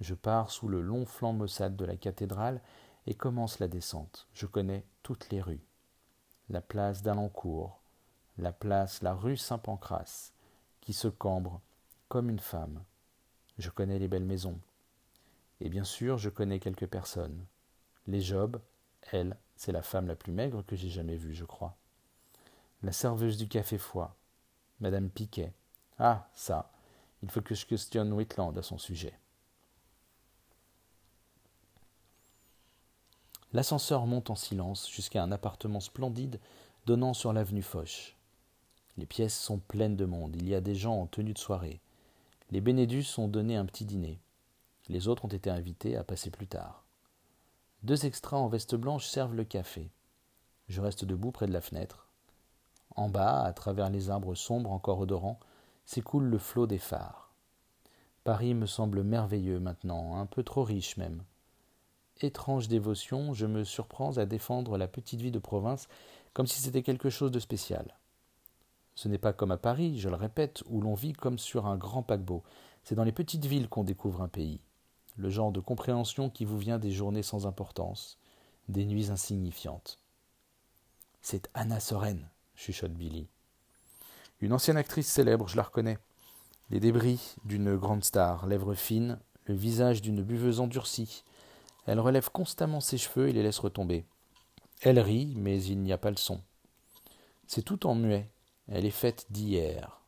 [0.00, 2.60] Je pars sous le long flanc maussade de la cathédrale
[3.06, 4.26] et commence la descente.
[4.32, 5.64] Je connais toutes les rues.
[6.48, 7.80] La place d'Alencourt,
[8.38, 10.32] la place, la rue Saint-Pancras,
[10.80, 11.60] qui se cambre
[12.08, 12.82] comme une femme.
[13.58, 14.58] Je connais les belles maisons,
[15.60, 17.44] et bien sûr, je connais quelques personnes.
[18.06, 18.60] Les Jobs,
[19.12, 21.76] elle, c'est la femme la plus maigre que j'ai jamais vue, je crois.
[22.82, 24.08] La serveuse du café Foy,
[24.80, 25.52] Madame Piquet.
[25.98, 26.72] Ah, ça,
[27.22, 29.19] il faut que je questionne Whitland à son sujet.
[33.52, 36.38] L'ascenseur monte en silence jusqu'à un appartement splendide
[36.86, 38.16] donnant sur l'avenue Foch.
[38.96, 41.80] Les pièces sont pleines de monde, il y a des gens en tenue de soirée.
[42.50, 44.20] Les Bénédus ont donné un petit dîner.
[44.88, 46.84] Les autres ont été invités à passer plus tard.
[47.82, 49.90] Deux extras en veste blanche servent le café.
[50.68, 52.08] Je reste debout près de la fenêtre.
[52.94, 55.40] En bas, à travers les arbres sombres encore odorants,
[55.86, 57.32] s'écoule le flot des phares.
[58.22, 61.22] Paris me semble merveilleux maintenant, un peu trop riche même.
[62.20, 65.88] Étrange dévotion, je me surprends à défendre la petite vie de province
[66.32, 67.96] comme si c'était quelque chose de spécial.
[68.94, 71.76] Ce n'est pas comme à Paris, je le répète, où l'on vit comme sur un
[71.76, 72.42] grand paquebot.
[72.84, 74.60] C'est dans les petites villes qu'on découvre un pays
[75.20, 78.18] le genre de compréhension qui vous vient des journées sans importance,
[78.68, 79.98] des nuits insignifiantes.
[81.20, 83.28] C'est Anna Soren, chuchote Billy.
[84.40, 85.98] Une ancienne actrice célèbre, je la reconnais.
[86.70, 91.24] Les débris d'une grande star, lèvres fines, le visage d'une buveuse endurcie.
[91.90, 94.04] Elle relève constamment ses cheveux et les laisse retomber.
[94.80, 96.40] Elle rit, mais il n'y a pas le son.
[97.48, 98.30] C'est tout en muet.
[98.68, 100.00] Elle est faite d'hier.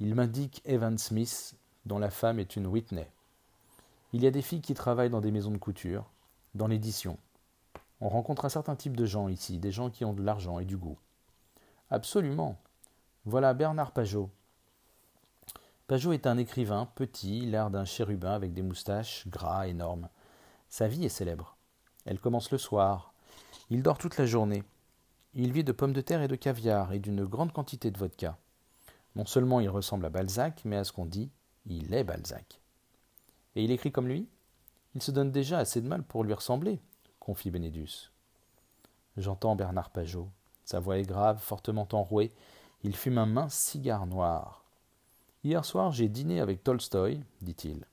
[0.00, 1.54] Il m'indique Evan Smith,
[1.86, 3.08] dont la femme est une Whitney.
[4.12, 6.10] Il y a des filles qui travaillent dans des maisons de couture,
[6.56, 7.16] dans l'édition.
[8.00, 10.64] On rencontre un certain type de gens ici, des gens qui ont de l'argent et
[10.64, 10.98] du goût.
[11.90, 12.58] Absolument.
[13.24, 14.30] Voilà Bernard Pajot.
[15.86, 20.08] Pajot est un écrivain petit, l'air d'un chérubin avec des moustaches gras énormes.
[20.74, 21.56] Sa vie est célèbre.
[22.04, 23.14] Elle commence le soir.
[23.70, 24.64] Il dort toute la journée.
[25.32, 28.38] Il vit de pommes de terre et de caviar et d'une grande quantité de vodka.
[29.14, 31.30] Non seulement il ressemble à Balzac, mais à ce qu'on dit,
[31.64, 32.60] il est Balzac.
[33.54, 34.28] Et il écrit comme lui?
[34.96, 36.80] Il se donne déjà assez de mal pour lui ressembler,
[37.20, 38.10] confie Bénédus.
[39.16, 40.28] J'entends Bernard Pajot.
[40.64, 42.32] Sa voix est grave, fortement enrouée.
[42.82, 44.64] Il fume un mince cigare noir.
[45.44, 47.86] Hier soir, j'ai dîné avec Tolstoï, dit-il.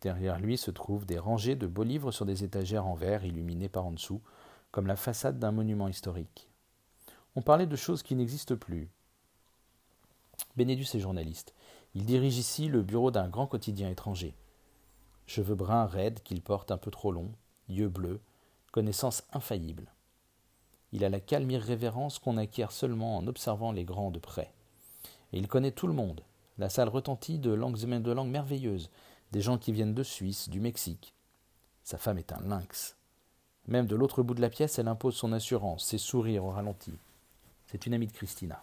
[0.00, 3.68] Derrière lui se trouvent des rangées de beaux livres sur des étagères en verre illuminées
[3.68, 4.22] par en dessous,
[4.70, 6.48] comme la façade d'un monument historique.
[7.36, 8.88] On parlait de choses qui n'existent plus.
[10.56, 11.54] Bénédus est journaliste.
[11.94, 14.34] Il dirige ici le bureau d'un grand quotidien étranger.
[15.26, 17.32] Cheveux bruns raides qu'il porte un peu trop longs,
[17.68, 18.20] yeux bleus,
[18.72, 19.92] connaissance infaillible.
[20.92, 24.52] Il a la calme irrévérence qu'on acquiert seulement en observant les grands de près.
[25.32, 26.22] Et il connaît tout le monde.
[26.58, 28.90] La salle retentit de langues et de langues merveilleuses,
[29.32, 31.14] des gens qui viennent de Suisse, du Mexique.
[31.84, 32.96] Sa femme est un lynx.
[33.68, 36.92] Même de l'autre bout de la pièce, elle impose son assurance, ses sourires au ralenti.
[37.66, 38.62] C'est une amie de Christina.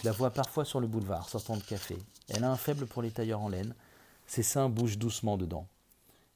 [0.00, 1.96] Je la vois parfois sur le boulevard, sortant de café.
[2.28, 3.74] Elle a un faible pour les tailleurs en laine.
[4.26, 5.66] Ses seins bougent doucement dedans.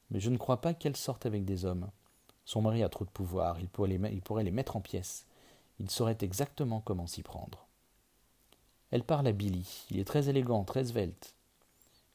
[0.09, 1.89] Mais je ne crois pas qu'elle sorte avec des hommes.
[2.45, 3.97] Son mari a trop de pouvoir, il pourrait,
[4.43, 5.25] les, mettre en pièces.
[5.79, 7.67] Il saurait exactement comment s'y prendre.
[8.91, 9.85] Elle parle à Billy.
[9.89, 11.35] Il est très élégant, très svelte.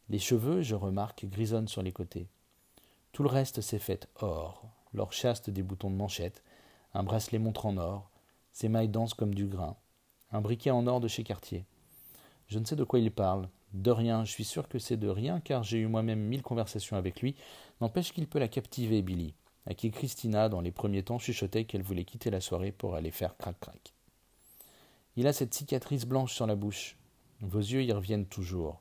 [0.09, 2.29] Les cheveux, je remarque, grisonnent sur les côtés.
[3.13, 6.43] Tout le reste s'est fait or, l'or chaste des boutons de manchette,
[6.95, 8.11] un bracelet montre en or,
[8.53, 9.77] ses mailles dansent comme du grain
[10.33, 11.65] un briquet en or de chez Cartier.
[12.49, 13.49] Je ne sais de quoi il parle.
[13.73, 16.97] De rien, je suis sûr que c'est de rien, car j'ai eu moi-même mille conversations
[16.97, 17.35] avec lui.
[17.81, 19.35] N'empêche qu'il peut la captiver, Billy,
[19.67, 23.11] à qui Christina, dans les premiers temps, chuchotait qu'elle voulait quitter la soirée pour aller
[23.11, 23.93] faire crac-crac.
[25.17, 26.97] Il a cette cicatrice blanche sur la bouche.
[27.41, 28.81] Vos yeux y reviennent toujours.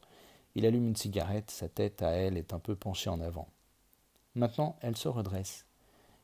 [0.55, 3.49] Il allume une cigarette, sa tête à elle est un peu penchée en avant.
[4.35, 5.65] Maintenant, elle se redresse.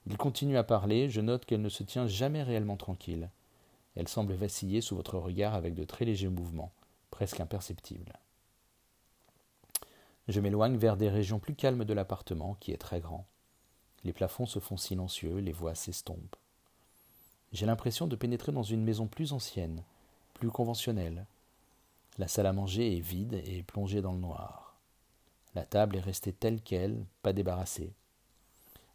[0.08, 3.30] Il continue à parler, je note qu'elle ne se tient jamais réellement tranquille.
[3.96, 6.72] Elle semble vaciller sous votre regard avec de très légers mouvements,
[7.12, 8.14] presque imperceptibles.
[10.28, 13.26] Je m'éloigne vers des régions plus calmes de l'appartement, qui est très grand.
[14.04, 16.38] Les plafonds se font silencieux, les voix s'estompent.
[17.52, 19.84] J'ai l'impression de pénétrer dans une maison plus ancienne,
[20.34, 21.26] plus conventionnelle.
[22.18, 24.76] La salle à manger est vide et plongée dans le noir.
[25.56, 27.94] La table est restée telle qu'elle, pas débarrassée.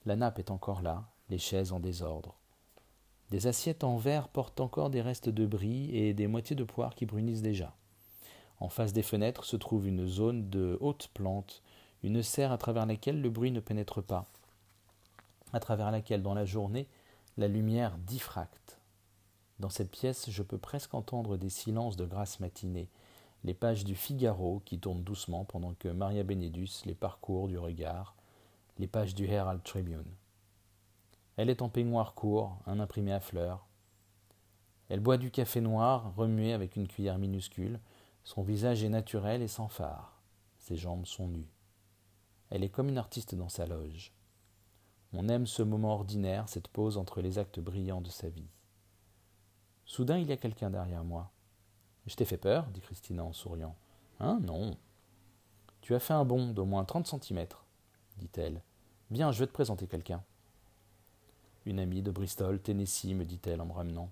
[0.04, 2.36] La nappe est encore là, les chaises en désordre.
[3.30, 6.94] Des assiettes en verre portent encore des restes de brie et des moitiés de poires
[6.94, 7.74] qui brunissent déjà.
[8.60, 11.62] En face des fenêtres se trouve une zone de hautes plantes,
[12.02, 14.26] une serre à travers laquelle le bruit ne pénètre pas,
[15.52, 16.86] à travers laquelle, dans la journée,
[17.36, 18.78] la lumière diffracte.
[19.58, 22.88] Dans cette pièce, je peux presque entendre des silences de grasse matinée,
[23.46, 28.16] les pages du Figaro qui tournent doucement pendant que Maria Benedus les parcourt du regard,
[28.76, 30.16] les pages du Herald Tribune.
[31.36, 33.68] Elle est en peignoir court, un imprimé à fleurs.
[34.88, 37.78] Elle boit du café noir, remué avec une cuillère minuscule.
[38.24, 40.20] Son visage est naturel et sans phare.
[40.58, 41.52] Ses jambes sont nues.
[42.50, 44.12] Elle est comme une artiste dans sa loge.
[45.12, 48.50] On aime ce moment ordinaire, cette pause entre les actes brillants de sa vie.
[49.84, 51.30] Soudain, il y a quelqu'un derrière moi.
[52.06, 53.74] Je t'ai fait peur, dit Christina en souriant.
[54.20, 54.76] Hein, non.
[55.80, 57.64] Tu as fait un bond d'au moins trente centimètres,
[58.18, 58.60] dit-elle.
[59.10, 60.22] Viens, je vais te présenter quelqu'un.
[61.64, 64.08] Une amie de Bristol, Tennessee, me dit-elle en me ramenant.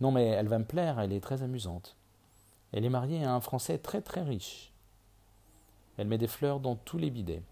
[0.00, 1.96] Non, mais elle va me plaire, elle est très amusante.
[2.72, 4.72] Elle est mariée à un Français très très riche.
[5.98, 7.42] Elle met des fleurs dans tous les bidets.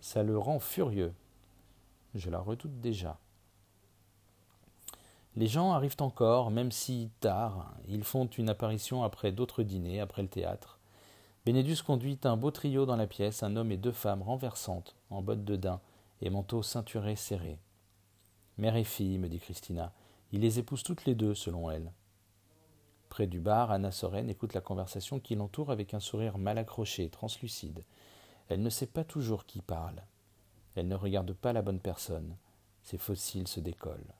[0.00, 1.12] Ça le rend furieux.
[2.14, 3.16] Je la redoute déjà.
[5.36, 7.74] Les gens arrivent encore, même si tard.
[7.86, 10.78] Ils font une apparition après d'autres dîners, après le théâtre.
[11.46, 15.22] Bénédus conduit un beau trio dans la pièce, un homme et deux femmes renversantes, en
[15.22, 15.80] bottes de daim
[16.20, 17.58] et manteaux ceinturés serrés.
[18.58, 19.92] Mère et fille, me dit Christina.
[20.32, 21.92] Il les épouse toutes les deux, selon elle.
[23.08, 27.08] Près du bar, Anna Soren écoute la conversation qui l'entoure avec un sourire mal accroché,
[27.08, 27.84] translucide.
[28.48, 30.02] Elle ne sait pas toujours qui parle.
[30.74, 32.36] Elle ne regarde pas la bonne personne.
[32.82, 34.14] Ses fossiles se décollent.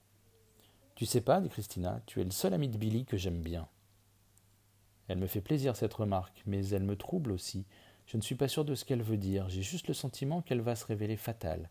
[1.01, 3.67] Tu sais pas, dit Christina, tu es le seul ami de Billy que j'aime bien.
[5.09, 7.65] Elle me fait plaisir cette remarque, mais elle me trouble aussi.
[8.05, 10.61] Je ne suis pas sûr de ce qu'elle veut dire, j'ai juste le sentiment qu'elle
[10.61, 11.71] va se révéler fatale.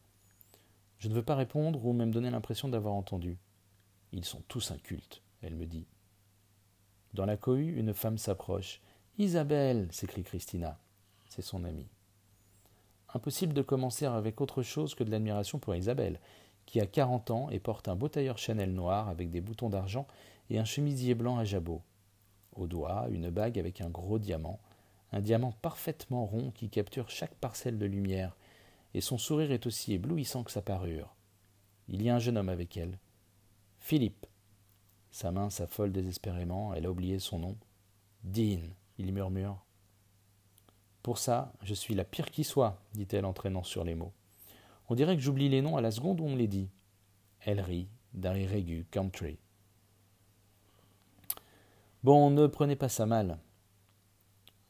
[0.98, 3.38] Je ne veux pas répondre ou même donner l'impression d'avoir entendu.
[4.14, 5.86] Ils sont tous incultes, elle me dit.
[7.14, 8.82] Dans la cohue, une femme s'approche.
[9.20, 10.80] Isabelle s'écrie Christina.
[11.28, 11.92] C'est son amie.
[13.14, 16.20] Impossible de commencer avec autre chose que de l'admiration pour Isabelle,
[16.70, 20.06] qui a quarante ans et porte un beau tailleur Chanel noir avec des boutons d'argent
[20.52, 21.82] et un chemisier blanc à jabot.
[22.56, 24.60] Au doigt, une bague avec un gros diamant,
[25.12, 28.38] un diamant parfaitement rond qui capture chaque parcelle de lumière
[28.94, 31.16] et son sourire est aussi éblouissant que sa parure.
[31.88, 33.00] Il y a un jeune homme avec elle.
[33.80, 34.28] Philippe.
[35.10, 37.58] Sa main s'affole désespérément, elle a oublié son nom.
[38.24, 38.62] Dean,
[39.00, 39.58] il murmure.
[41.02, 44.14] Pour ça, je suis la pire qui soit, dit-elle en traînant sur les mots.
[44.90, 46.70] On dirait que j'oublie les noms à la seconde où on me les dit.
[47.42, 49.38] Elle rit, d'un rire aigu, country.
[52.04, 53.38] Bon, ne prenez pas ça mal.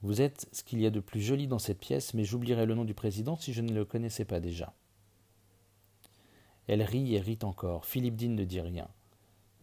[0.02, 2.76] Vous êtes ce qu'il y a de plus joli dans cette pièce, mais j'oublierais le
[2.76, 4.74] nom du président si je ne le connaissais pas déjà.
[6.68, 7.86] Elle rit et rit encore.
[7.86, 8.90] Philippe Dean ne dit rien.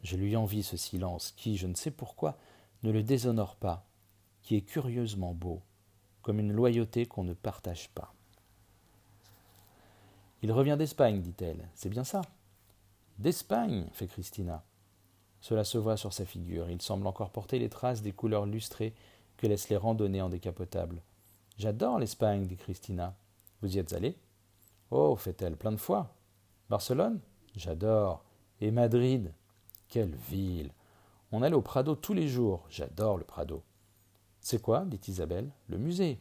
[0.03, 2.38] Je lui envie ce silence qui, je ne sais pourquoi,
[2.83, 3.87] ne le déshonore pas,
[4.42, 5.62] qui est curieusement beau,
[6.23, 8.16] comme une loyauté qu'on ne partage pas.
[10.42, 11.68] Il revient d'Espagne, dit-elle.
[11.75, 12.22] C'est bien ça.
[13.18, 14.64] D'Espagne, fait Christina.
[15.40, 16.70] Cela se voit sur sa figure.
[16.70, 18.94] Il semble encore porter les traces des couleurs lustrées
[19.37, 21.03] que laissent les randonnées en décapotable.
[21.59, 23.16] J'adore l'Espagne, dit Christina.
[23.62, 24.16] Vous y êtes allé
[24.90, 26.14] Oh, fait-elle, plein de fois.
[26.68, 27.20] Barcelone?
[27.55, 28.25] J'adore.
[28.61, 29.33] Et Madrid?
[29.88, 30.72] Quelle ville
[31.33, 32.66] On allait au Prado tous les jours.
[32.68, 33.62] J'adore le Prado.
[34.40, 34.85] C'est quoi?
[34.85, 35.51] dit Isabelle.
[35.68, 36.20] Le musée.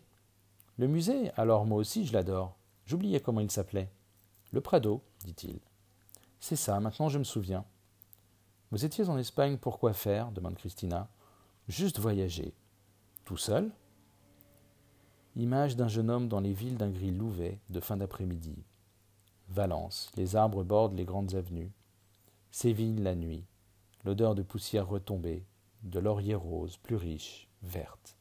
[0.77, 1.31] Le musée?
[1.35, 2.55] Alors moi aussi je l'adore.
[2.85, 3.89] J'oubliais comment il s'appelait.
[4.55, 5.59] Le Prado, dit-il.
[6.39, 7.65] C'est ça, maintenant je me souviens.
[8.71, 10.31] Vous étiez en Espagne pour quoi faire?
[10.31, 11.09] demande Christina.
[11.67, 12.53] Juste voyager.
[13.25, 13.69] Tout seul?
[15.35, 18.55] Image d'un jeune homme dans les villes d'un gris louvet de fin d'après-midi.
[19.49, 21.73] Valence, les arbres bordent les grandes avenues.
[22.49, 23.43] Séville la nuit,
[24.05, 25.45] l'odeur de poussière retombée,
[25.83, 28.15] de laurier rose, plus riche, verte.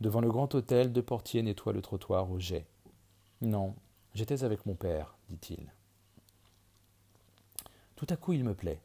[0.00, 2.66] Devant le grand hôtel, deux portiers nettoient le trottoir au jet.
[3.42, 3.74] Non,
[4.14, 5.72] j'étais avec mon père, dit-il.
[7.96, 8.80] Tout à coup, il me plaît.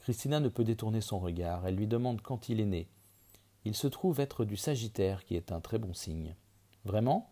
[0.00, 1.66] Christina ne peut détourner son regard.
[1.66, 2.88] Elle lui demande quand il est né,
[3.66, 6.36] il se trouve être du Sagittaire, qui est un très bon signe.
[6.84, 7.28] Vraiment?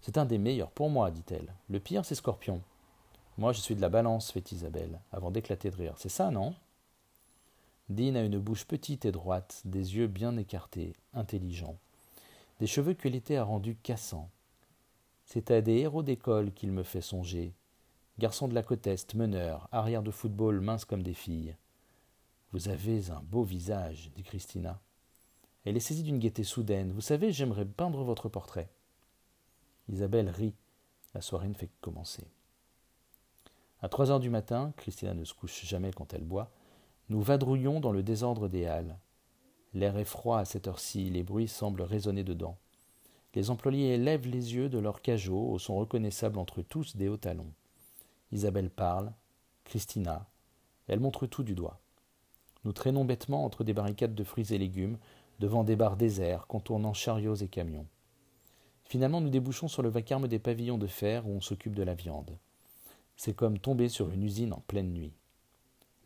[0.00, 1.54] C'est un des meilleurs pour moi, dit-elle.
[1.68, 2.60] Le pire, c'est Scorpion.
[3.38, 5.94] Moi, je suis de la balance, fait Isabelle, avant d'éclater de rire.
[5.96, 6.56] C'est ça, non?
[7.88, 11.76] Dean a une bouche petite et droite, des yeux bien écartés, intelligents,
[12.58, 14.30] des cheveux que l'été a rendus cassants.
[15.34, 17.56] C'est à des héros d'école qu'il me fait songer.
[18.20, 21.56] Garçon de la côte Est, meneur, arrière de football, mince comme des filles.
[22.52, 24.80] Vous avez un beau visage, dit Christina.
[25.64, 26.92] Elle est saisie d'une gaieté soudaine.
[26.92, 28.70] Vous savez, j'aimerais peindre votre portrait.
[29.88, 30.54] Isabelle rit.
[31.14, 32.28] La soirée ne fait que commencer.
[33.82, 36.52] À trois heures du matin, Christina ne se couche jamais quand elle boit,
[37.08, 38.96] nous vadrouillons dans le désordre des halles.
[39.72, 42.56] L'air est froid à cette heure-ci, les bruits semblent résonner dedans.
[43.34, 47.16] Les employés lèvent les yeux de leurs cajots au son reconnaissable entre tous des hauts
[47.16, 47.52] talons.
[48.30, 49.12] Isabelle parle,
[49.64, 50.26] Christina,
[50.86, 51.80] elle montre tout du doigt.
[52.64, 54.98] Nous traînons bêtement entre des barricades de fruits et légumes,
[55.40, 57.86] devant des bars déserts, contournant chariots et camions.
[58.84, 61.94] Finalement, nous débouchons sur le vacarme des pavillons de fer où on s'occupe de la
[61.94, 62.38] viande.
[63.16, 65.12] C'est comme tomber sur une usine en pleine nuit.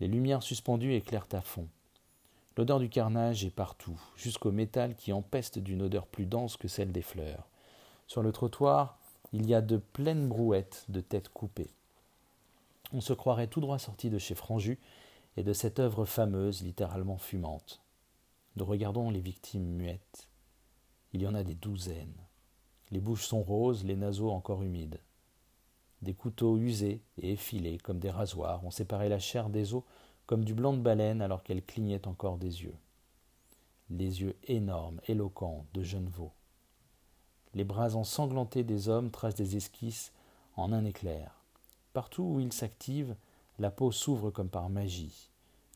[0.00, 1.68] Les lumières suspendues éclairent à fond.
[2.58, 6.90] L'odeur du carnage est partout, jusqu'au métal qui empeste d'une odeur plus dense que celle
[6.90, 7.46] des fleurs.
[8.08, 8.98] Sur le trottoir,
[9.32, 11.70] il y a de pleines brouettes de têtes coupées.
[12.92, 14.80] On se croirait tout droit sorti de chez Franju
[15.36, 17.80] et de cette œuvre fameuse littéralement fumante.
[18.56, 20.28] Nous regardons les victimes muettes.
[21.12, 22.26] Il y en a des douzaines.
[22.90, 24.98] Les bouches sont roses, les naseaux encore humides.
[26.02, 29.84] Des couteaux usés et effilés comme des rasoirs ont séparé la chair des os
[30.28, 32.76] comme du blanc de baleine alors qu'elle clignait encore des yeux.
[33.88, 36.34] Les yeux énormes, éloquents, de jeunes veaux.
[37.54, 40.12] Les bras ensanglantés des hommes tracent des esquisses
[40.54, 41.34] en un éclair.
[41.94, 43.16] Partout où ils s'activent,
[43.58, 45.30] la peau s'ouvre comme par magie.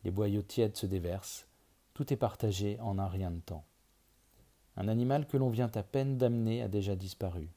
[0.04, 1.46] Les boyaux tièdes se déversent.
[1.94, 3.64] Tout est partagé en un rien de temps.
[4.76, 7.48] Un animal que l'on vient à peine d'amener a déjà disparu.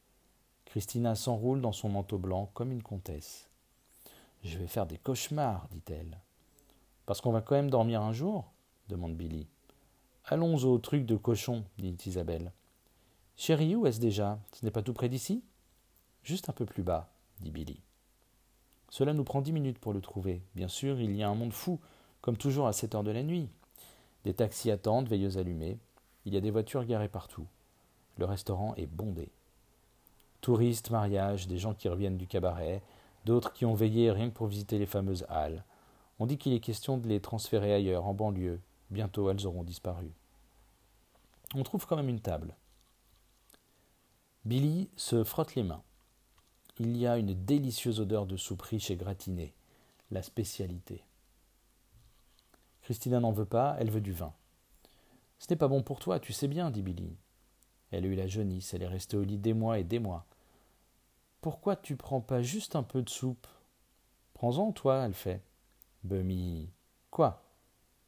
[0.64, 3.50] Christina s'enroule dans son manteau blanc comme une comtesse.
[4.44, 6.18] Je vais faire des cauchemars, dit-elle.
[7.06, 8.52] Parce qu'on va quand même dormir un jour
[8.88, 9.46] demande Billy.
[10.24, 12.52] Allons au truc de cochon, dit Isabelle.
[13.36, 14.38] Chérie, où est-ce déjà?
[14.52, 15.42] Ce n'est pas tout près d'ici?
[16.22, 17.08] Juste un peu plus bas,
[17.40, 17.80] dit Billy.
[18.90, 20.42] Cela nous prend dix minutes pour le trouver.
[20.54, 21.80] Bien sûr, il y a un monde fou,
[22.20, 23.48] comme toujours à cette heure de la nuit.
[24.24, 25.78] Des taxis attendent, veilleuses allumées.
[26.24, 27.46] Il y a des voitures garées partout.
[28.18, 29.30] Le restaurant est bondé.
[30.40, 32.82] Touristes, mariages, des gens qui reviennent du cabaret,
[33.24, 35.64] d'autres qui ont veillé rien que pour visiter les fameuses halles.
[36.18, 38.60] On dit qu'il est question de les transférer ailleurs, en banlieue.
[38.90, 40.12] Bientôt elles auront disparu.
[41.54, 42.56] On trouve quand même une table.
[44.44, 45.82] Billy se frotte les mains.
[46.78, 49.54] Il y a une délicieuse odeur de soupe riche et gratinée,
[50.10, 51.02] la spécialité.
[52.82, 54.32] Christina n'en veut pas, elle veut du vin.
[55.38, 57.16] Ce n'est pas bon pour toi, tu sais bien, dit Billy.
[57.90, 60.26] Elle a eu la jaunisse, elle est restée au lit des mois et des mois.
[61.40, 63.46] Pourquoi tu prends pas juste un peu de soupe?
[64.34, 65.42] Prends-en, toi, elle fait.
[66.06, 66.70] Bummy.
[67.10, 67.42] Quoi?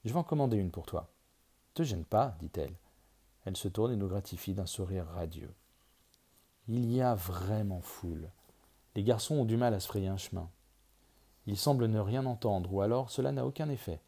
[0.05, 1.11] Je vais en commander une pour toi.
[1.75, 2.75] Te gêne pas, dit-elle.
[3.45, 5.53] Elle se tourne et nous gratifie d'un sourire radieux.
[6.69, 8.31] Il y a vraiment foule.
[8.95, 10.49] Les garçons ont du mal à se frayer un chemin.
[11.47, 14.01] Ils semblent ne rien entendre, ou alors cela n'a aucun effet.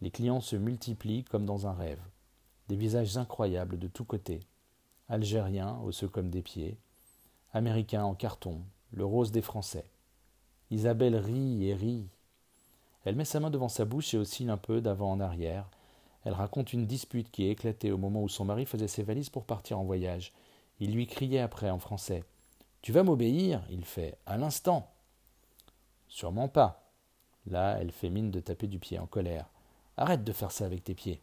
[0.00, 2.02] Les clients se multiplient comme dans un rêve.
[2.68, 4.40] Des visages incroyables de tous côtés.
[5.08, 6.78] Algériens, osseux comme des pieds,
[7.52, 8.62] Américain en carton,
[8.92, 9.90] le rose des Français.
[10.70, 12.08] Isabelle rit et rit.
[13.04, 15.68] Elle met sa main devant sa bouche et oscille un peu d'avant en arrière.
[16.24, 19.30] Elle raconte une dispute qui est éclatée au moment où son mari faisait ses valises
[19.30, 20.32] pour partir en voyage.
[20.80, 22.24] Il lui criait après en français.
[22.82, 23.62] Tu vas m'obéir?
[23.70, 24.18] Il fait.
[24.26, 24.90] À l'instant.
[26.08, 26.90] Sûrement pas.
[27.46, 29.46] Là, elle fait mine de taper du pied en colère.
[29.96, 31.20] Arrête de faire ça avec tes pieds.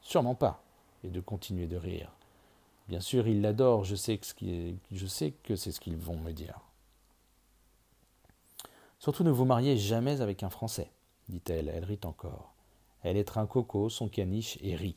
[0.00, 0.62] Sûrement pas.
[1.02, 2.12] Et de continuer de rire.
[2.88, 6.60] Bien sûr, ils l'adorent, je sais que c'est ce qu'ils vont me dire.
[8.98, 10.90] Surtout ne vous mariez jamais avec un Français,
[11.28, 12.54] dit-elle, elle rit encore.
[13.02, 14.96] Elle un coco, son caniche et rit.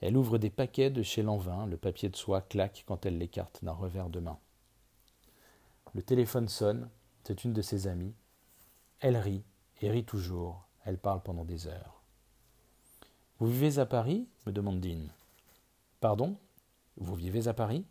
[0.00, 3.64] Elle ouvre des paquets de chez Lanvin, le papier de soie claque quand elle l'écarte
[3.64, 4.38] d'un revers de main.
[5.94, 6.90] Le téléphone sonne,
[7.24, 8.14] c'est une de ses amies.
[9.00, 9.44] Elle rit,
[9.80, 12.02] et rit toujours, elle parle pendant des heures.
[13.38, 14.28] Vous vivez à Paris?
[14.46, 15.08] me demande Dean.
[16.00, 16.36] Pardon?
[16.96, 17.84] Vous vivez à Paris?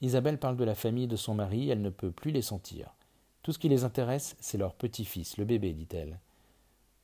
[0.00, 2.94] Isabelle parle de la famille de son mari, elle ne peut plus les sentir.
[3.42, 6.20] Tout ce qui les intéresse, c'est leur petit-fils, le bébé, dit-elle.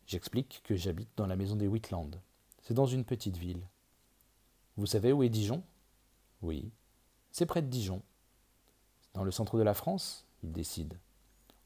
[0.07, 2.20] J'explique que j'habite dans la maison des Whitland.
[2.62, 3.66] C'est dans une petite ville.
[4.76, 5.62] Vous savez où est Dijon?
[6.43, 6.70] Oui.
[7.32, 8.03] C'est près de Dijon.
[9.14, 10.99] Dans le centre de la France Il décide.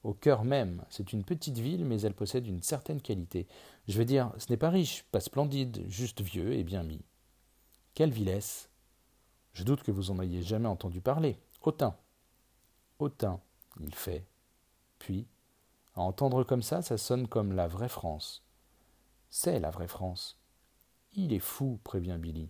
[0.04, 3.46] Au cœur même, c'est une petite ville, mais elle possède une certaine qualité.
[3.86, 7.04] Je veux dire, ce n'est pas riche, pas splendide, juste vieux et bien mis.
[7.94, 8.70] Quelle vilesse
[9.52, 11.38] Je doute que vous en ayez jamais entendu parler.
[11.60, 11.94] Autun.
[12.98, 13.38] Autun,
[13.80, 14.24] il fait.
[15.02, 15.26] Puis,
[15.96, 18.44] à entendre comme ça, ça sonne comme la vraie France.
[19.30, 20.38] C'est la vraie France.
[21.14, 22.48] Il est fou, prévient Billy.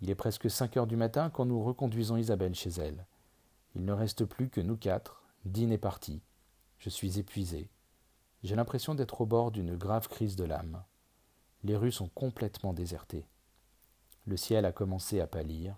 [0.00, 3.06] Il est presque cinq heures du matin quand nous reconduisons Isabelle chez elle.
[3.76, 5.22] Il ne reste plus que nous quatre.
[5.44, 6.22] Dean est parti.
[6.78, 7.70] Je suis épuisé.
[8.42, 10.82] J'ai l'impression d'être au bord d'une grave crise de l'âme.
[11.62, 13.28] Les rues sont complètement désertées.
[14.26, 15.76] Le ciel a commencé à pâlir.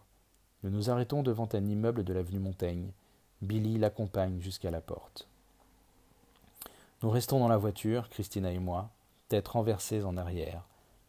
[0.63, 2.95] Nous nous arrêtons devant un immeuble de l'avenue Montaigne.
[3.43, 5.29] Billy l'accompagne jusqu'à la porte.
[7.05, 8.89] Nous restons dans la voiture, Christina et moi,
[9.29, 10.67] tête renversées en arrière,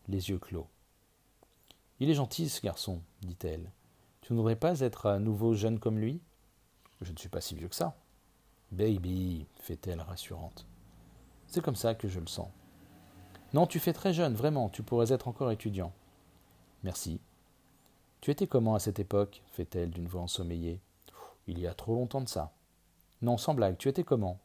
[0.10, 0.68] les yeux clos.
[2.02, 3.72] Il est gentil, ce garçon, dit-elle.
[4.20, 6.20] Tu ne voudrais pas être à nouveau jeune comme lui?
[7.00, 7.96] Je ne suis pas si vieux que ça.
[8.74, 10.66] Baby, fait-elle rassurante.
[11.48, 12.50] C'est comme ça que je le sens.
[13.54, 15.94] Non, tu fais très jeune, vraiment, tu pourrais être encore étudiant.
[16.84, 17.22] Merci.
[18.20, 19.44] Tu étais comment à cette époque?
[19.54, 20.82] fait-elle d'une voix ensommeillée.
[21.48, 22.52] Il y a trop longtemps de ça.
[23.22, 24.42] Non, sans blague, tu étais comment?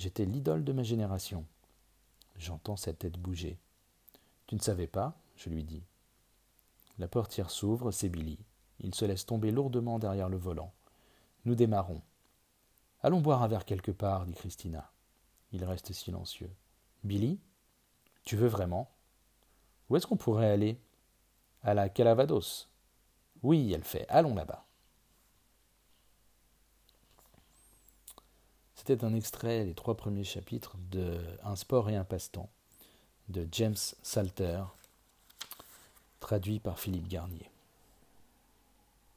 [0.00, 1.44] J'étais l'idole de ma génération.
[2.38, 3.58] J'entends sa tête bouger.
[4.46, 5.82] Tu ne savais pas je lui dis.
[6.98, 8.38] La portière s'ouvre, c'est Billy.
[8.78, 10.72] Il se laisse tomber lourdement derrière le volant.
[11.44, 12.00] Nous démarrons.
[13.02, 14.90] Allons boire un verre quelque part, dit Christina.
[15.52, 16.50] Il reste silencieux.
[17.04, 17.38] Billy
[18.24, 18.90] Tu veux vraiment?
[19.90, 20.80] Où est-ce qu'on pourrait aller?
[21.62, 22.70] À la Calavados.
[23.42, 24.06] Oui, elle fait.
[24.08, 24.66] Allons là-bas.
[28.82, 32.48] C'était un extrait, les trois premiers chapitres de Un sport et un passe-temps
[33.28, 34.62] de James Salter,
[36.18, 37.49] traduit par Philippe Garnier.